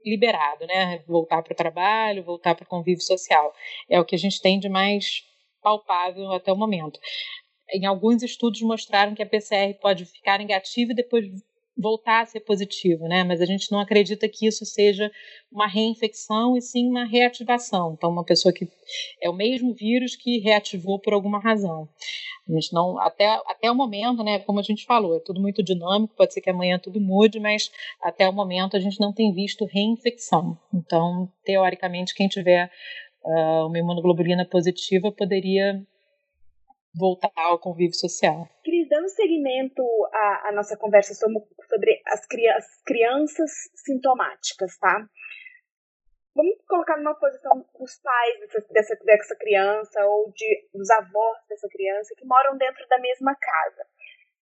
liberado, 0.05 0.65
né? 0.65 1.03
Voltar 1.07 1.41
para 1.43 1.53
o 1.53 1.55
trabalho, 1.55 2.23
voltar 2.23 2.55
para 2.55 2.63
o 2.63 2.67
convívio 2.67 3.03
social. 3.03 3.53
É 3.89 3.99
o 3.99 4.05
que 4.05 4.15
a 4.15 4.19
gente 4.19 4.41
tem 4.41 4.59
de 4.59 4.69
mais 4.69 5.23
palpável 5.61 6.31
até 6.31 6.51
o 6.51 6.57
momento. 6.57 6.99
Em 7.71 7.85
alguns 7.85 8.23
estudos 8.23 8.61
mostraram 8.61 9.13
que 9.13 9.21
a 9.21 9.25
PCR 9.25 9.73
pode 9.79 10.05
ficar 10.05 10.39
negativa 10.39 10.91
e 10.91 10.95
depois 10.95 11.25
voltar 11.79 12.21
a 12.21 12.25
ser 12.25 12.41
positivo, 12.41 13.07
né? 13.07 13.23
Mas 13.23 13.39
a 13.39 13.45
gente 13.45 13.71
não 13.71 13.79
acredita 13.79 14.27
que 14.27 14.45
isso 14.45 14.65
seja 14.65 15.09
uma 15.51 15.67
reinfecção 15.67 16.57
e 16.57 16.61
sim 16.61 16.89
uma 16.89 17.05
reativação. 17.05 17.93
Então, 17.93 18.11
uma 18.11 18.25
pessoa 18.25 18.53
que 18.53 18.67
é 19.21 19.29
o 19.29 19.33
mesmo 19.33 19.73
vírus 19.73 20.15
que 20.15 20.39
reativou 20.39 20.99
por 20.99 21.13
alguma 21.13 21.39
razão. 21.39 21.87
A 22.47 22.51
gente 22.51 22.73
não, 22.73 22.99
até, 22.99 23.27
até 23.45 23.71
o 23.71 23.75
momento, 23.75 24.23
né? 24.23 24.39
Como 24.39 24.59
a 24.59 24.63
gente 24.63 24.85
falou, 24.85 25.15
é 25.15 25.19
tudo 25.19 25.39
muito 25.39 25.63
dinâmico, 25.63 26.15
pode 26.15 26.33
ser 26.33 26.41
que 26.41 26.49
amanhã 26.49 26.77
tudo 26.77 26.99
mude, 26.99 27.39
mas 27.39 27.71
até 28.01 28.27
o 28.27 28.33
momento 28.33 28.75
a 28.75 28.79
gente 28.79 28.99
não 28.99 29.13
tem 29.13 29.33
visto 29.33 29.65
reinfecção. 29.65 30.57
Então, 30.73 31.31
teoricamente, 31.45 32.13
quem 32.13 32.27
tiver 32.27 32.69
uh, 33.23 33.67
uma 33.67 33.79
imunoglobulina 33.79 34.45
positiva 34.45 35.11
poderia 35.11 35.81
voltar 36.93 37.31
ao 37.35 37.59
convívio 37.59 37.95
social. 37.95 38.47
Cris, 38.63 38.87
dando 38.89 39.07
seguimento 39.09 39.83
à, 40.11 40.49
à 40.49 40.51
nossa 40.53 40.75
conversa 40.75 41.13
sobre, 41.13 41.39
sobre 41.69 42.01
as, 42.07 42.25
cri 42.25 42.47
as 42.49 42.81
crianças 42.83 43.51
sintomáticas, 43.75 44.77
tá? 44.77 45.07
Vamos 46.35 46.57
colocar 46.67 46.97
numa 46.97 47.15
posição 47.15 47.65
dos 47.77 47.99
pais 48.01 48.39
dessa, 48.39 48.67
dessa, 48.71 48.95
dessa 49.03 49.35
criança 49.35 50.05
ou 50.05 50.31
de, 50.31 50.69
dos 50.73 50.89
avós 50.89 51.37
dessa 51.47 51.67
criança 51.69 52.15
que 52.17 52.25
moram 52.25 52.57
dentro 52.57 52.87
da 52.87 52.97
mesma 52.99 53.35
casa. 53.35 53.85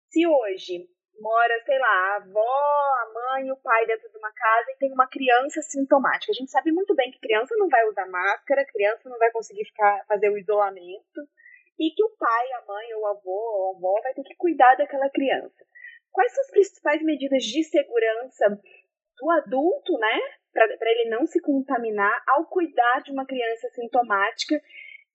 Se 0.10 0.26
hoje 0.28 0.88
mora, 1.20 1.64
sei 1.66 1.80
lá, 1.80 1.88
a 1.88 2.16
avó, 2.18 2.42
a 2.44 3.14
mãe, 3.14 3.52
o 3.52 3.58
pai 3.58 3.86
dentro 3.86 4.10
de 4.10 4.18
uma 4.18 4.32
casa 4.34 4.72
e 4.72 4.78
tem 4.78 4.92
uma 4.92 5.08
criança 5.08 5.62
sintomática. 5.62 6.32
A 6.32 6.36
gente 6.36 6.52
sabe 6.52 6.72
muito 6.72 6.94
bem 6.96 7.12
que 7.12 7.20
criança 7.20 7.56
não 7.58 7.70
vai 7.70 7.86
usar 7.88 8.08
máscara, 8.08 8.66
criança 8.66 9.10
não 9.10 9.18
vai 9.18 9.32
conseguir 9.32 9.66
ficar 9.66 10.06
fazer 10.08 10.30
o 10.30 10.38
isolamento 10.38 11.22
e 11.80 11.92
que 11.92 12.04
o 12.04 12.10
pai, 12.18 12.52
a 12.54 12.66
mãe, 12.66 12.94
o 12.96 13.06
avô 13.08 13.32
ou 13.32 13.74
a 13.74 13.78
avó 13.78 14.02
vai 14.02 14.14
ter 14.14 14.24
que 14.24 14.36
cuidar 14.36 14.76
daquela 14.76 15.10
criança. 15.10 15.66
Quais 16.16 16.34
são 16.34 16.42
as 16.44 16.52
principais 16.52 17.04
medidas 17.04 17.44
de 17.44 17.62
segurança 17.66 18.58
do 19.20 19.30
adulto, 19.32 19.98
né, 19.98 20.20
para 20.54 20.92
ele 20.92 21.10
não 21.10 21.26
se 21.28 21.42
contaminar 21.42 22.24
ao 22.26 22.46
cuidar 22.46 23.02
de 23.04 23.12
uma 23.12 23.26
criança 23.26 23.70
sintomática 23.72 24.56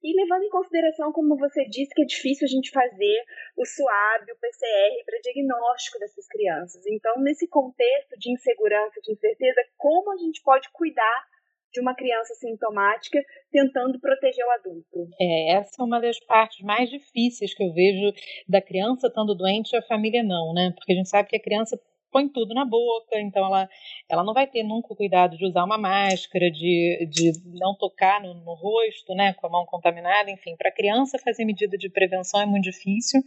e 0.03 0.15
levando 0.15 0.45
em 0.45 0.51
consideração, 0.51 1.11
como 1.11 1.39
você 1.39 1.65
disse, 1.65 1.95
que 1.95 2.03
é 2.03 2.07
difícil 2.07 2.45
a 2.45 2.51
gente 2.51 2.71
fazer 2.71 3.25
o 3.57 3.65
SUAB, 3.65 4.31
o 4.31 4.37
PCR 4.41 5.05
para 5.07 5.21
diagnóstico 5.23 5.99
dessas 5.99 6.27
crianças. 6.29 6.87
Então, 6.87 7.19
nesse 7.21 7.49
contexto 7.49 8.19
de 8.19 8.33
insegurança, 8.33 9.01
de 9.01 9.13
incerteza, 9.13 9.63
como 9.79 10.13
a 10.13 10.17
gente 10.19 10.43
pode 10.43 10.69
cuidar 10.71 11.30
de 11.73 11.81
uma 11.81 11.95
criança 11.95 12.35
sintomática 12.35 13.19
tentando 13.51 13.99
proteger 14.01 14.45
o 14.45 14.51
adulto. 14.51 15.09
É, 15.21 15.53
essa 15.55 15.81
é 15.81 15.85
uma 15.85 16.01
das 16.01 16.19
partes 16.21 16.65
mais 16.65 16.91
difíceis 16.91 17.55
que 17.55 17.63
eu 17.63 17.73
vejo 17.73 18.13
da 18.49 18.61
criança 18.61 19.07
estando 19.07 19.35
doente 19.35 19.73
e 19.73 19.77
a 19.77 19.83
família 19.83 20.23
não, 20.23 20.53
né? 20.53 20.73
Porque 20.75 20.93
a 20.93 20.97
gente 20.97 21.09
sabe 21.09 21.29
que 21.29 21.37
a 21.37 21.43
criança 21.43 21.79
põe 22.11 22.29
tudo 22.29 22.55
na 22.55 22.65
boca, 22.65 23.21
então 23.21 23.47
ela, 23.47 23.69
ela 24.09 24.25
não 24.25 24.35
vai 24.35 24.47
ter 24.47 24.63
nunca 24.63 24.93
o 24.93 24.97
cuidado 24.97 25.37
de 25.37 25.47
usar 25.47 25.65
uma 25.65 25.79
máscara, 25.79 26.51
de, 26.51 27.07
de 27.09 27.33
não 27.59 27.75
tocar 27.77 28.21
no, 28.21 28.35
no 28.35 28.55
rosto, 28.55 29.15
né, 29.15 29.33
com 29.35 29.47
a 29.47 29.51
mão 29.51 29.65
contaminada, 29.67 30.31
enfim, 30.31 30.57
para 30.57 30.69
a 30.69 30.75
criança 30.75 31.19
fazer 31.19 31.45
medida 31.45 31.79
de 31.79 31.89
prevenção 31.89 32.41
é 32.41 32.47
muito 32.47 32.65
difícil. 32.65 33.21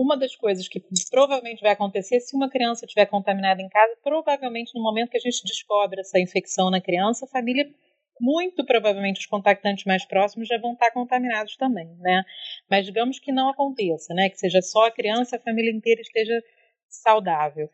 Uma 0.00 0.16
das 0.16 0.34
coisas 0.34 0.66
que 0.66 0.82
provavelmente 1.10 1.60
vai 1.60 1.72
acontecer, 1.72 2.20
se 2.20 2.34
uma 2.34 2.48
criança 2.48 2.86
estiver 2.86 3.04
contaminada 3.04 3.60
em 3.60 3.68
casa, 3.68 3.94
provavelmente 4.02 4.74
no 4.74 4.82
momento 4.82 5.10
que 5.10 5.18
a 5.18 5.20
gente 5.20 5.44
descobre 5.44 6.00
essa 6.00 6.18
infecção 6.18 6.70
na 6.70 6.80
criança, 6.80 7.26
a 7.26 7.28
família 7.28 7.68
muito 8.18 8.64
provavelmente 8.64 9.20
os 9.20 9.26
contactantes 9.26 9.84
mais 9.84 10.02
próximos 10.06 10.48
já 10.48 10.56
vão 10.58 10.72
estar 10.72 10.90
contaminados 10.92 11.54
também, 11.54 11.86
né? 11.98 12.22
Mas 12.70 12.86
digamos 12.86 13.18
que 13.18 13.30
não 13.30 13.50
aconteça, 13.50 14.14
né? 14.14 14.30
Que 14.30 14.38
seja 14.38 14.62
só 14.62 14.86
a 14.86 14.90
criança, 14.90 15.36
a 15.36 15.40
família 15.40 15.70
inteira 15.70 16.00
esteja 16.00 16.42
saudável. 16.88 17.68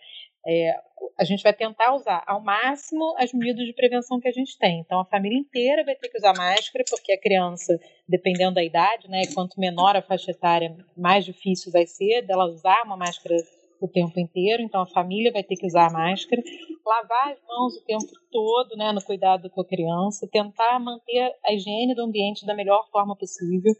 É, 0.46 0.74
a 1.18 1.24
gente 1.24 1.42
vai 1.42 1.52
tentar 1.52 1.94
usar 1.94 2.22
ao 2.26 2.40
máximo 2.40 3.14
as 3.18 3.32
medidas 3.32 3.66
de 3.66 3.72
prevenção 3.72 4.20
que 4.20 4.28
a 4.28 4.32
gente 4.32 4.59
tem. 4.59 4.80
Então, 4.80 5.00
a 5.00 5.04
família 5.04 5.38
inteira 5.38 5.85
vai 5.85 5.94
ter 5.94 6.09
que 6.09 6.18
usar 6.18 6.35
máscara, 6.37 6.85
porque 6.88 7.12
a 7.12 7.20
criança, 7.20 7.78
dependendo 8.09 8.54
da 8.54 8.62
idade, 8.62 9.09
né, 9.09 9.22
quanto 9.35 9.59
menor 9.59 9.96
a 9.96 10.02
faixa 10.02 10.30
etária, 10.30 10.76
mais 10.96 11.24
difícil 11.24 11.72
vai 11.72 11.87
ser 11.87 12.22
dela 12.22 12.44
usar 12.46 12.82
uma 12.85 12.96
máscara 12.96 13.37
o 13.81 13.89
tempo 13.89 14.19
inteiro, 14.19 14.62
então 14.62 14.83
a 14.83 14.87
família 14.87 15.33
vai 15.33 15.43
ter 15.43 15.57
que 15.57 15.67
usar 15.67 15.93
máscara, 15.93 16.43
lavar 16.85 17.33
as 17.33 17.39
mãos 17.47 17.77
o 17.77 17.85
tempo 17.85 18.07
todo, 18.31 18.77
né, 18.77 18.93
no 18.93 19.03
cuidado 19.03 19.51
com 19.51 19.61
a 19.61 19.67
criança, 19.67 20.29
tentar 20.31 20.79
manter 20.79 21.35
a 21.45 21.53
higiene 21.53 21.95
do 21.95 22.03
ambiente 22.03 22.47
da 22.47 22.55
melhor 22.55 22.89
forma 22.91 23.17
possível. 23.17 23.73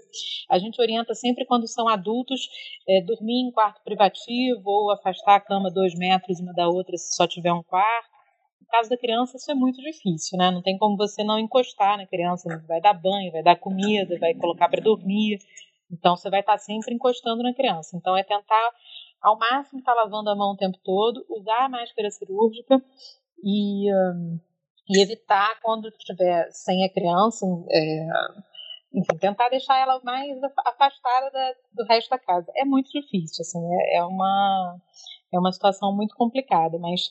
A 0.51 0.59
gente 0.59 0.81
orienta 0.81 1.15
sempre 1.15 1.45
quando 1.45 1.67
são 1.67 1.89
adultos 1.89 2.49
é, 2.89 3.01
dormir 3.01 3.49
em 3.49 3.51
quarto 3.51 3.83
privativo 3.83 4.63
ou 4.65 4.91
afastar 4.91 5.37
a 5.37 5.41
cama 5.41 5.71
dois 5.71 5.95
metros 5.95 6.41
uma 6.41 6.53
da 6.53 6.69
outra 6.69 6.97
se 6.97 7.15
só 7.15 7.27
tiver 7.27 7.53
um 7.53 7.63
quarto. 7.63 8.17
No 8.61 8.67
caso 8.69 8.91
da 8.91 8.97
criança, 8.97 9.37
isso 9.37 9.51
é 9.51 9.55
muito 9.55 9.81
difícil, 9.81 10.37
né? 10.37 10.51
Não 10.51 10.61
tem 10.61 10.77
como 10.77 10.97
você 10.97 11.23
não 11.23 11.39
encostar 11.39 11.97
na 11.97 12.07
criança, 12.07 12.49
vai 12.67 12.81
dar 12.81 12.95
banho, 12.95 13.31
vai 13.31 13.43
dar 13.43 13.57
comida, 13.57 14.19
vai 14.19 14.35
colocar 14.35 14.69
para 14.69 14.83
dormir. 14.83 15.39
Então, 15.91 16.17
você 16.17 16.29
vai 16.29 16.41
estar 16.41 16.59
sempre 16.59 16.93
encostando 16.93 17.43
na 17.45 17.55
criança. 17.55 17.97
Então, 17.97 18.17
é 18.17 18.25
tentar 18.25 18.73
ao 19.27 19.37
máximo 19.37 19.81
estar 19.81 19.93
tá 19.93 20.03
lavando 20.03 20.31
a 20.31 20.37
mão 20.37 20.53
o 20.53 20.57
tempo 20.57 20.79
todo, 20.85 21.27
usar 21.29 21.65
a 21.65 21.69
máscara 21.69 22.09
cirúrgica 22.13 22.81
e, 23.43 23.93
um, 23.93 24.39
e 24.89 25.03
evitar 25.03 25.61
quando 25.61 25.89
estiver 25.89 26.49
sem 26.53 26.85
a 26.85 26.93
criança, 26.93 27.45
é, 27.69 28.07
enfim, 28.95 29.19
tentar 29.19 29.49
deixar 29.49 29.79
ela 29.79 30.01
mais 30.05 30.39
afastada 30.65 31.31
da, 31.33 31.55
do 31.73 31.85
resto 31.89 32.09
da 32.11 32.21
casa. 32.21 32.53
É 32.57 32.65
muito 32.65 32.89
difícil, 32.93 33.43
assim, 33.43 33.59
é, 33.59 33.97
é, 33.97 34.05
uma, 34.05 34.77
é 35.35 35.39
uma 35.41 35.53
situação 35.53 35.93
muito 35.95 36.15
complicada, 36.15 36.79
mas 36.79 37.11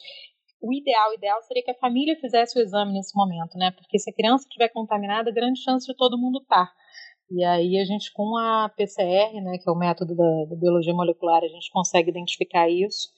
o 0.62 0.72
ideal, 0.72 1.10
o 1.10 1.14
ideal 1.16 1.42
seria 1.42 1.64
que 1.64 1.72
a 1.72 1.80
família 1.80 2.16
fizesse 2.16 2.58
o 2.58 2.62
exame 2.62 2.94
nesse 2.94 3.14
momento, 3.14 3.58
né? 3.58 3.72
Porque 3.72 4.00
se 4.00 4.10
a 4.10 4.14
criança 4.14 4.46
estiver 4.46 4.70
contaminada, 4.70 5.34
grande 5.34 5.62
chance 5.62 5.86
de 5.86 5.94
todo 5.98 6.18
mundo 6.18 6.40
estar. 6.40 6.66
Tá. 6.66 6.85
E 7.30 7.44
aí 7.44 7.80
a 7.80 7.86
gente, 7.86 8.12
com 8.14 8.38
a 8.38 8.70
PCR, 8.70 9.34
né, 9.42 9.58
que 9.58 9.68
é 9.68 9.72
o 9.72 9.78
método 9.78 10.16
da, 10.16 10.46
da 10.50 10.56
biologia 10.56 10.94
molecular, 10.94 11.44
a 11.44 11.48
gente 11.48 11.72
consegue 11.72 12.10
identificar 12.10 12.70
isso. 12.70 13.10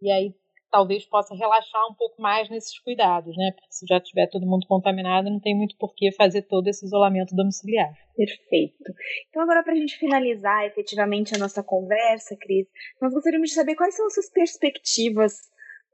E 0.00 0.10
aí 0.10 0.34
talvez 0.70 1.04
possa 1.04 1.34
relaxar 1.34 1.82
um 1.90 1.94
pouco 1.94 2.22
mais 2.22 2.48
nesses 2.48 2.78
cuidados, 2.78 3.36
né? 3.36 3.50
Porque 3.52 3.72
se 3.72 3.86
já 3.88 4.00
tiver 4.00 4.28
todo 4.28 4.46
mundo 4.46 4.66
contaminado, 4.68 5.28
não 5.28 5.40
tem 5.40 5.56
muito 5.56 5.76
por 5.76 5.94
que 5.94 6.12
fazer 6.12 6.42
todo 6.42 6.68
esse 6.68 6.86
isolamento 6.86 7.34
domiciliar. 7.34 7.92
Perfeito. 8.16 8.92
Então, 9.28 9.42
agora, 9.42 9.62
para 9.62 9.72
a 9.72 9.76
gente 9.76 9.98
finalizar 9.98 10.64
efetivamente 10.66 11.34
a 11.34 11.38
nossa 11.38 11.62
conversa, 11.62 12.36
Cris, 12.36 12.68
nós 13.00 13.12
gostaríamos 13.12 13.48
de 13.50 13.54
saber 13.54 13.74
quais 13.74 13.96
são 13.96 14.06
as 14.06 14.14
suas 14.14 14.30
perspectivas 14.30 15.34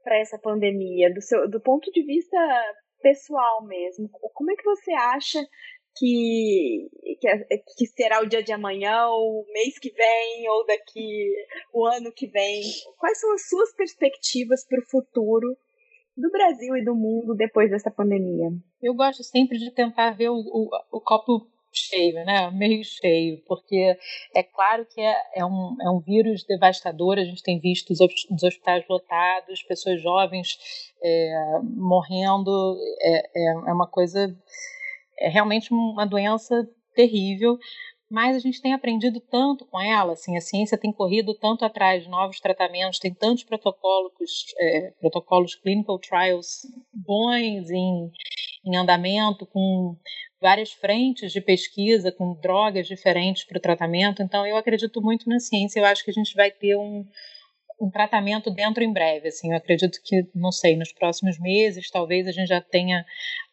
para 0.03 0.19
essa 0.19 0.39
pandemia, 0.39 1.13
do, 1.13 1.21
seu, 1.21 1.49
do 1.49 1.59
ponto 1.59 1.91
de 1.91 2.03
vista 2.03 2.37
pessoal 3.01 3.65
mesmo. 3.65 4.09
Como 4.33 4.51
é 4.51 4.55
que 4.55 4.63
você 4.63 4.91
acha 4.93 5.39
que, 5.97 6.89
que, 7.19 7.57
que, 7.77 7.87
será 7.87 8.21
o 8.21 8.27
dia 8.27 8.43
de 8.43 8.51
amanhã, 8.51 9.07
ou 9.07 9.41
o 9.41 9.53
mês 9.53 9.77
que 9.79 9.91
vem, 9.91 10.49
ou 10.49 10.65
daqui 10.65 11.33
o 11.73 11.85
ano 11.85 12.11
que 12.11 12.27
vem? 12.27 12.61
Quais 12.97 13.19
são 13.19 13.33
as 13.33 13.47
suas 13.47 13.73
perspectivas 13.75 14.65
para 14.67 14.79
o 14.79 14.89
futuro 14.89 15.57
do 16.15 16.31
Brasil 16.31 16.75
e 16.75 16.83
do 16.83 16.95
mundo 16.95 17.35
depois 17.35 17.69
dessa 17.69 17.91
pandemia? 17.91 18.49
Eu 18.81 18.93
gosto 18.93 19.23
sempre 19.23 19.57
de 19.57 19.71
tentar 19.71 20.11
ver 20.11 20.29
o, 20.29 20.37
o, 20.37 20.69
o 20.91 21.01
copo 21.01 21.47
cheio, 21.71 22.13
né? 22.25 22.49
Meio 22.51 22.83
cheio, 22.83 23.41
porque 23.45 23.97
é 24.33 24.43
claro 24.43 24.85
que 24.85 25.01
é, 25.01 25.15
é, 25.35 25.45
um, 25.45 25.75
é 25.81 25.89
um 25.89 25.99
vírus 25.99 26.43
devastador. 26.43 27.17
A 27.17 27.23
gente 27.23 27.43
tem 27.43 27.59
visto 27.59 27.91
os, 27.91 27.99
os 27.99 28.43
hospitais 28.43 28.83
lotados, 28.89 29.63
pessoas 29.63 30.01
jovens 30.01 30.57
é, 31.03 31.59
morrendo. 31.63 32.77
É, 33.01 33.69
é 33.69 33.73
uma 33.73 33.87
coisa 33.87 34.35
é 35.19 35.29
realmente 35.29 35.73
uma 35.73 36.05
doença 36.05 36.67
terrível, 36.93 37.57
mas 38.09 38.35
a 38.35 38.39
gente 38.39 38.61
tem 38.61 38.73
aprendido 38.73 39.19
tanto 39.19 39.65
com 39.65 39.81
ela, 39.81 40.13
assim, 40.13 40.37
a 40.37 40.41
ciência 40.41 40.77
tem 40.77 40.93
corrido 40.93 41.33
tanto 41.35 41.65
atrás 41.65 42.03
de 42.03 42.09
novos 42.09 42.39
tratamentos, 42.39 42.99
tem 42.99 43.13
tantos 43.13 43.43
protocolos, 43.43 44.13
é, 44.57 44.91
protocolos 44.99 45.55
clinical 45.55 45.99
trials 45.99 46.61
bons 46.93 47.69
em, 47.69 48.09
em 48.65 48.75
andamento, 48.77 49.45
com 49.45 49.95
várias 50.41 50.71
frentes 50.71 51.33
de 51.33 51.41
pesquisa, 51.41 52.11
com 52.11 52.39
drogas 52.39 52.87
diferentes 52.87 53.43
para 53.43 53.57
o 53.57 53.61
tratamento, 53.61 54.23
então 54.23 54.47
eu 54.47 54.55
acredito 54.55 55.01
muito 55.01 55.27
na 55.27 55.39
ciência, 55.39 55.79
eu 55.79 55.85
acho 55.85 56.03
que 56.03 56.11
a 56.11 56.13
gente 56.13 56.33
vai 56.33 56.49
ter 56.49 56.77
um, 56.77 57.03
um 57.81 57.89
tratamento 57.89 58.49
dentro 58.49 58.83
em 58.83 58.91
breve. 58.91 59.27
Assim, 59.27 59.51
eu 59.51 59.57
acredito 59.57 59.99
que, 60.03 60.23
não 60.33 60.51
sei, 60.51 60.75
nos 60.75 60.91
próximos 60.91 61.39
meses, 61.39 61.89
talvez 61.89 62.27
a 62.27 62.31
gente 62.31 62.47
já 62.47 62.61
tenha 62.61 63.05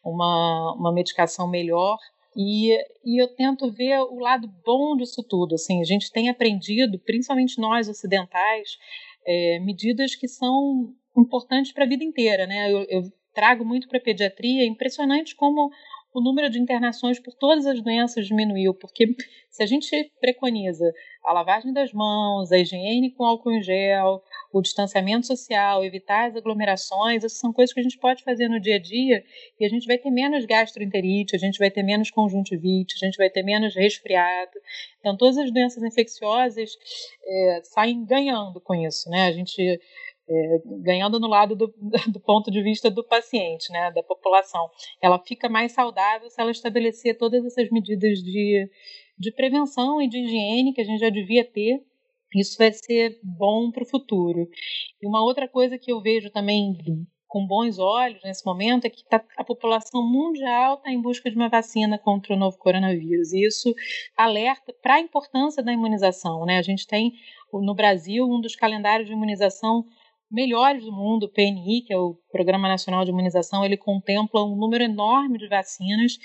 uma, 0.05 0.73
uma 0.77 0.93
medicação 0.93 1.49
melhor 1.49 1.97
E, 2.35 2.77
e 3.03 3.21
eu 3.21 3.27
tento 3.33 3.71
ver 3.71 3.97
o 3.99 4.19
lado 4.19 4.47
bom 4.65 4.95
disso 4.95 5.23
tudo. 5.23 5.55
Assim, 5.55 5.81
a 5.81 5.85
gente 5.85 6.11
tem 6.11 6.29
aprendido, 6.29 6.99
principalmente 6.99 7.59
nós 7.59 7.87
ocidentais, 7.87 8.77
é, 9.25 9.59
medidas 9.59 10.15
que 10.15 10.27
são 10.27 10.93
importantes 11.17 11.71
para 11.71 11.85
a 11.85 11.87
vida 11.87 12.03
inteira. 12.03 12.45
Né? 12.45 12.71
Eu, 12.71 12.83
eu 12.89 13.03
trago 13.33 13.65
muito 13.65 13.87
para 13.87 13.97
a 13.97 14.01
pediatria, 14.01 14.63
é 14.63 14.65
impressionante 14.65 15.35
como 15.35 15.71
o 16.19 16.21
número 16.21 16.49
de 16.49 16.59
internações 16.59 17.19
por 17.19 17.33
todas 17.33 17.65
as 17.65 17.81
doenças 17.81 18.25
diminuiu, 18.25 18.73
porque 18.73 19.07
se 19.49 19.63
a 19.63 19.65
gente 19.65 20.11
preconiza 20.19 20.85
a 21.23 21.33
lavagem 21.33 21.73
das 21.73 21.91
mãos, 21.91 22.51
a 22.51 22.57
higiene 22.57 23.11
com 23.11 23.25
álcool 23.25 23.51
em 23.51 23.61
gel, 23.61 24.21
o 24.51 24.61
distanciamento 24.61 25.25
social, 25.25 25.83
evitar 25.83 26.29
as 26.29 26.35
aglomerações, 26.35 27.23
essas 27.23 27.39
são 27.39 27.51
coisas 27.51 27.73
que 27.73 27.79
a 27.79 27.83
gente 27.83 27.97
pode 27.97 28.23
fazer 28.23 28.47
no 28.47 28.59
dia 28.59 28.75
a 28.75 28.79
dia 28.79 29.23
e 29.59 29.65
a 29.65 29.69
gente 29.69 29.87
vai 29.87 29.97
ter 29.97 30.11
menos 30.11 30.45
gastroenterite, 30.45 31.35
a 31.35 31.39
gente 31.39 31.57
vai 31.57 31.71
ter 31.71 31.83
menos 31.83 32.11
conjuntivite, 32.11 32.95
a 33.01 33.05
gente 33.05 33.17
vai 33.17 33.29
ter 33.29 33.43
menos 33.43 33.75
resfriado. 33.75 34.51
Então, 34.99 35.17
todas 35.17 35.37
as 35.37 35.51
doenças 35.51 35.83
infecciosas 35.83 36.71
é, 37.25 37.61
saem 37.63 38.05
ganhando 38.05 38.61
com 38.61 38.73
isso, 38.75 39.09
né? 39.09 39.27
A 39.27 39.31
gente 39.31 39.79
é, 40.27 40.61
ganhando 40.83 41.19
no 41.19 41.27
lado 41.27 41.55
do, 41.55 41.67
do, 42.11 42.19
ponto 42.19 42.49
de 42.49 42.61
vista 42.61 42.89
do 42.89 43.03
paciente, 43.03 43.71
né, 43.71 43.91
da 43.91 44.03
população. 44.03 44.69
Ela 45.01 45.19
fica 45.19 45.47
mais 45.47 45.71
saudável 45.71 46.29
se 46.29 46.41
ela 46.41 46.51
estabelecer 46.51 47.17
todas 47.17 47.45
essas 47.45 47.69
medidas 47.69 48.19
de, 48.19 48.69
de 49.17 49.31
prevenção 49.31 50.01
e 50.01 50.07
de 50.07 50.19
higiene 50.19 50.73
que 50.73 50.81
a 50.81 50.85
gente 50.85 50.99
já 50.99 51.09
devia 51.09 51.43
ter. 51.43 51.83
Isso 52.35 52.57
vai 52.57 52.73
ser 52.73 53.19
bom 53.23 53.71
para 53.71 53.83
o 53.83 53.87
futuro. 53.87 54.49
E 55.01 55.07
uma 55.07 55.23
outra 55.23 55.47
coisa 55.47 55.77
que 55.77 55.91
eu 55.91 56.01
vejo 56.01 56.29
também 56.29 56.75
com 57.27 57.45
bons 57.45 57.79
olhos 57.79 58.21
nesse 58.23 58.45
momento 58.45 58.85
é 58.85 58.89
que 58.89 59.03
tá, 59.05 59.21
a 59.37 59.43
população 59.43 60.01
mundial 60.01 60.75
está 60.75 60.91
em 60.91 61.01
busca 61.01 61.29
de 61.29 61.35
uma 61.35 61.49
vacina 61.49 61.97
contra 61.97 62.33
o 62.33 62.37
novo 62.37 62.57
coronavírus. 62.57 63.33
E 63.33 63.45
isso 63.45 63.73
alerta 64.17 64.73
para 64.81 64.95
a 64.95 64.99
importância 64.99 65.61
da 65.61 65.71
imunização. 65.71 66.45
Né? 66.45 66.57
A 66.57 66.61
gente 66.61 66.87
tem 66.87 67.13
no 67.53 67.75
Brasil 67.75 68.25
um 68.25 68.41
dos 68.41 68.55
calendários 68.55 69.07
de 69.07 69.13
imunização 69.13 69.85
melhores 70.31 70.83
do 70.83 70.91
mundo, 70.91 71.23
o 71.23 71.29
PNI, 71.29 71.81
que 71.85 71.93
é 71.93 71.97
o 71.97 72.15
Programa 72.31 72.67
Nacional 72.67 73.03
de 73.03 73.11
Imunização, 73.11 73.63
ele 73.63 73.77
contempla 73.77 74.43
um 74.43 74.55
número 74.55 74.83
enorme 74.83 75.37
de 75.37 75.47
vacinas 75.47 76.17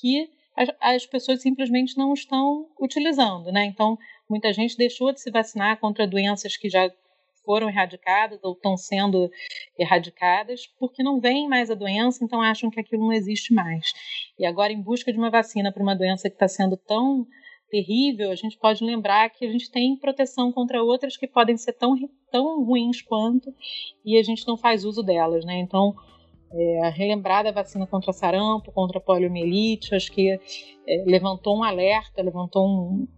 que 0.00 0.28
as, 0.56 0.68
as 0.80 1.06
pessoas 1.06 1.42
simplesmente 1.42 1.96
não 1.96 2.12
estão 2.12 2.66
utilizando, 2.80 3.50
né? 3.50 3.64
Então, 3.64 3.98
muita 4.28 4.52
gente 4.52 4.76
deixou 4.76 5.12
de 5.12 5.20
se 5.20 5.30
vacinar 5.30 5.78
contra 5.78 6.06
doenças 6.06 6.56
que 6.56 6.68
já 6.68 6.90
foram 7.44 7.68
erradicadas 7.68 8.42
ou 8.42 8.52
estão 8.52 8.76
sendo 8.76 9.30
erradicadas 9.78 10.66
porque 10.78 11.02
não 11.02 11.20
veem 11.20 11.48
mais 11.48 11.70
a 11.70 11.74
doença, 11.74 12.24
então 12.24 12.40
acham 12.40 12.70
que 12.70 12.80
aquilo 12.80 13.02
não 13.02 13.12
existe 13.12 13.52
mais. 13.52 13.92
E 14.38 14.46
agora, 14.46 14.72
em 14.72 14.80
busca 14.80 15.12
de 15.12 15.18
uma 15.18 15.30
vacina 15.30 15.70
para 15.70 15.82
uma 15.82 15.94
doença 15.94 16.28
que 16.28 16.36
está 16.36 16.48
sendo 16.48 16.76
tão 16.76 17.26
terrível, 17.74 18.30
a 18.30 18.36
gente 18.36 18.56
pode 18.56 18.84
lembrar 18.84 19.28
que 19.30 19.44
a 19.44 19.50
gente 19.50 19.68
tem 19.68 19.96
proteção 19.96 20.52
contra 20.52 20.80
outras 20.80 21.16
que 21.16 21.26
podem 21.26 21.56
ser 21.56 21.72
tão, 21.72 21.96
tão 22.30 22.64
ruins 22.64 23.02
quanto 23.02 23.52
e 24.04 24.16
a 24.16 24.22
gente 24.22 24.46
não 24.46 24.56
faz 24.56 24.84
uso 24.84 25.02
delas, 25.02 25.44
né? 25.44 25.58
Então, 25.58 25.92
é, 26.52 26.88
relembrar 26.90 27.42
da 27.42 27.50
vacina 27.50 27.84
contra 27.84 28.12
sarampo, 28.12 28.70
contra 28.70 29.00
poliomielite, 29.00 29.92
acho 29.92 30.12
que 30.12 30.30
é, 30.30 31.04
levantou 31.04 31.58
um 31.58 31.64
alerta, 31.64 32.22
levantou 32.22 32.64
um, 32.64 33.08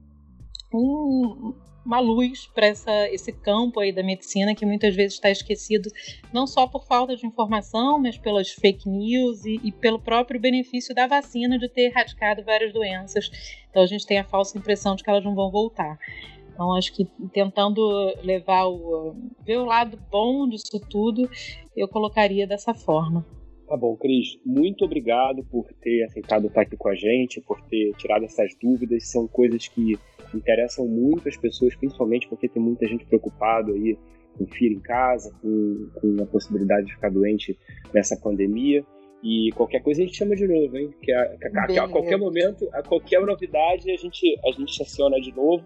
um, 0.72 1.54
uma 1.84 2.00
luz 2.00 2.46
para 2.48 2.68
esse 3.12 3.32
campo 3.32 3.78
aí 3.78 3.92
da 3.92 4.02
medicina 4.02 4.54
que 4.54 4.66
muitas 4.66 4.94
vezes 4.94 5.14
está 5.14 5.30
esquecido, 5.30 5.88
não 6.32 6.46
só 6.46 6.66
por 6.66 6.84
falta 6.84 7.14
de 7.14 7.24
informação, 7.24 7.98
mas 7.98 8.18
pelas 8.18 8.50
fake 8.50 8.88
news 8.88 9.44
e, 9.44 9.60
e, 9.62 9.70
pelo 9.70 10.00
próprio 10.00 10.40
benefício 10.40 10.94
da 10.94 11.06
vacina 11.06 11.58
de 11.58 11.68
ter 11.68 11.90
erradicado 11.90 12.42
várias 12.44 12.72
doenças. 12.72 13.30
Então 13.70 13.82
a 13.82 13.86
gente 13.86 14.04
tem 14.04 14.18
a 14.18 14.24
falsa 14.24 14.58
impressão 14.58 14.96
de 14.96 15.04
que 15.04 15.10
elas 15.10 15.24
não 15.24 15.34
vão 15.34 15.50
voltar. 15.50 15.96
Então 16.52 16.72
acho 16.74 16.92
que 16.92 17.04
tentando 17.32 17.80
levar 18.22 18.66
o 18.66 19.14
ver 19.44 19.58
o 19.58 19.64
lado 19.64 19.98
bom 20.10 20.48
disso 20.48 20.80
tudo, 20.90 21.30
eu 21.76 21.86
colocaria 21.86 22.46
dessa 22.46 22.74
forma. 22.74 23.24
Tá 23.68 23.76
bom, 23.76 23.96
Cris, 23.96 24.38
muito 24.46 24.84
obrigado 24.84 25.44
por 25.44 25.66
ter 25.82 26.04
aceitado 26.04 26.46
estar 26.46 26.62
aqui 26.62 26.76
com 26.76 26.88
a 26.88 26.94
gente, 26.94 27.40
por 27.40 27.60
ter 27.62 27.92
tirado 27.96 28.24
essas 28.24 28.54
dúvidas. 28.62 29.10
São 29.10 29.26
coisas 29.26 29.66
que 29.68 29.98
interessam 30.34 30.86
muito 30.86 31.28
as 31.28 31.36
pessoas, 31.36 31.74
principalmente 31.76 32.28
porque 32.28 32.48
tem 32.48 32.62
muita 32.62 32.86
gente 32.86 33.04
preocupado 33.04 33.72
aí 33.72 33.98
com 34.36 34.46
filho 34.46 34.76
em 34.76 34.80
casa, 34.80 35.32
com, 35.40 35.88
com 36.00 36.22
a 36.22 36.26
possibilidade 36.26 36.86
de 36.86 36.94
ficar 36.94 37.10
doente 37.10 37.58
nessa 37.92 38.16
pandemia. 38.16 38.84
E 39.22 39.50
qualquer 39.56 39.82
coisa 39.82 40.02
a 40.02 40.06
gente 40.06 40.16
chama 40.16 40.36
de 40.36 40.46
novo, 40.46 40.76
hein? 40.76 40.90
Que 41.02 41.12
a, 41.12 41.36
que 41.36 41.46
a, 41.46 41.66
que 41.66 41.78
a 41.78 41.88
qualquer 41.88 42.18
momento, 42.18 42.68
a 42.72 42.82
qualquer 42.82 43.20
novidade, 43.20 43.90
a 43.90 43.96
gente, 43.96 44.38
a 44.46 44.52
gente 44.52 44.82
aciona 44.82 45.18
de 45.20 45.34
novo. 45.34 45.64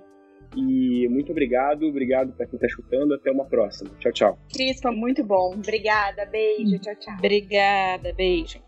E 0.57 1.07
muito 1.09 1.31
obrigado, 1.31 1.87
obrigado 1.87 2.33
para 2.33 2.47
quem 2.47 2.57
está 2.57 2.67
escutando. 2.67 3.15
Até 3.15 3.31
uma 3.31 3.45
próxima. 3.45 3.91
Tchau, 3.99 4.13
tchau. 4.13 4.39
Cris, 4.53 4.81
foi 4.81 4.93
muito 4.93 5.23
bom. 5.25 5.55
Obrigada, 5.55 6.25
beijo, 6.27 6.79
tchau, 6.79 6.95
tchau. 6.97 7.15
Obrigada, 7.19 8.13
beijo. 8.13 8.61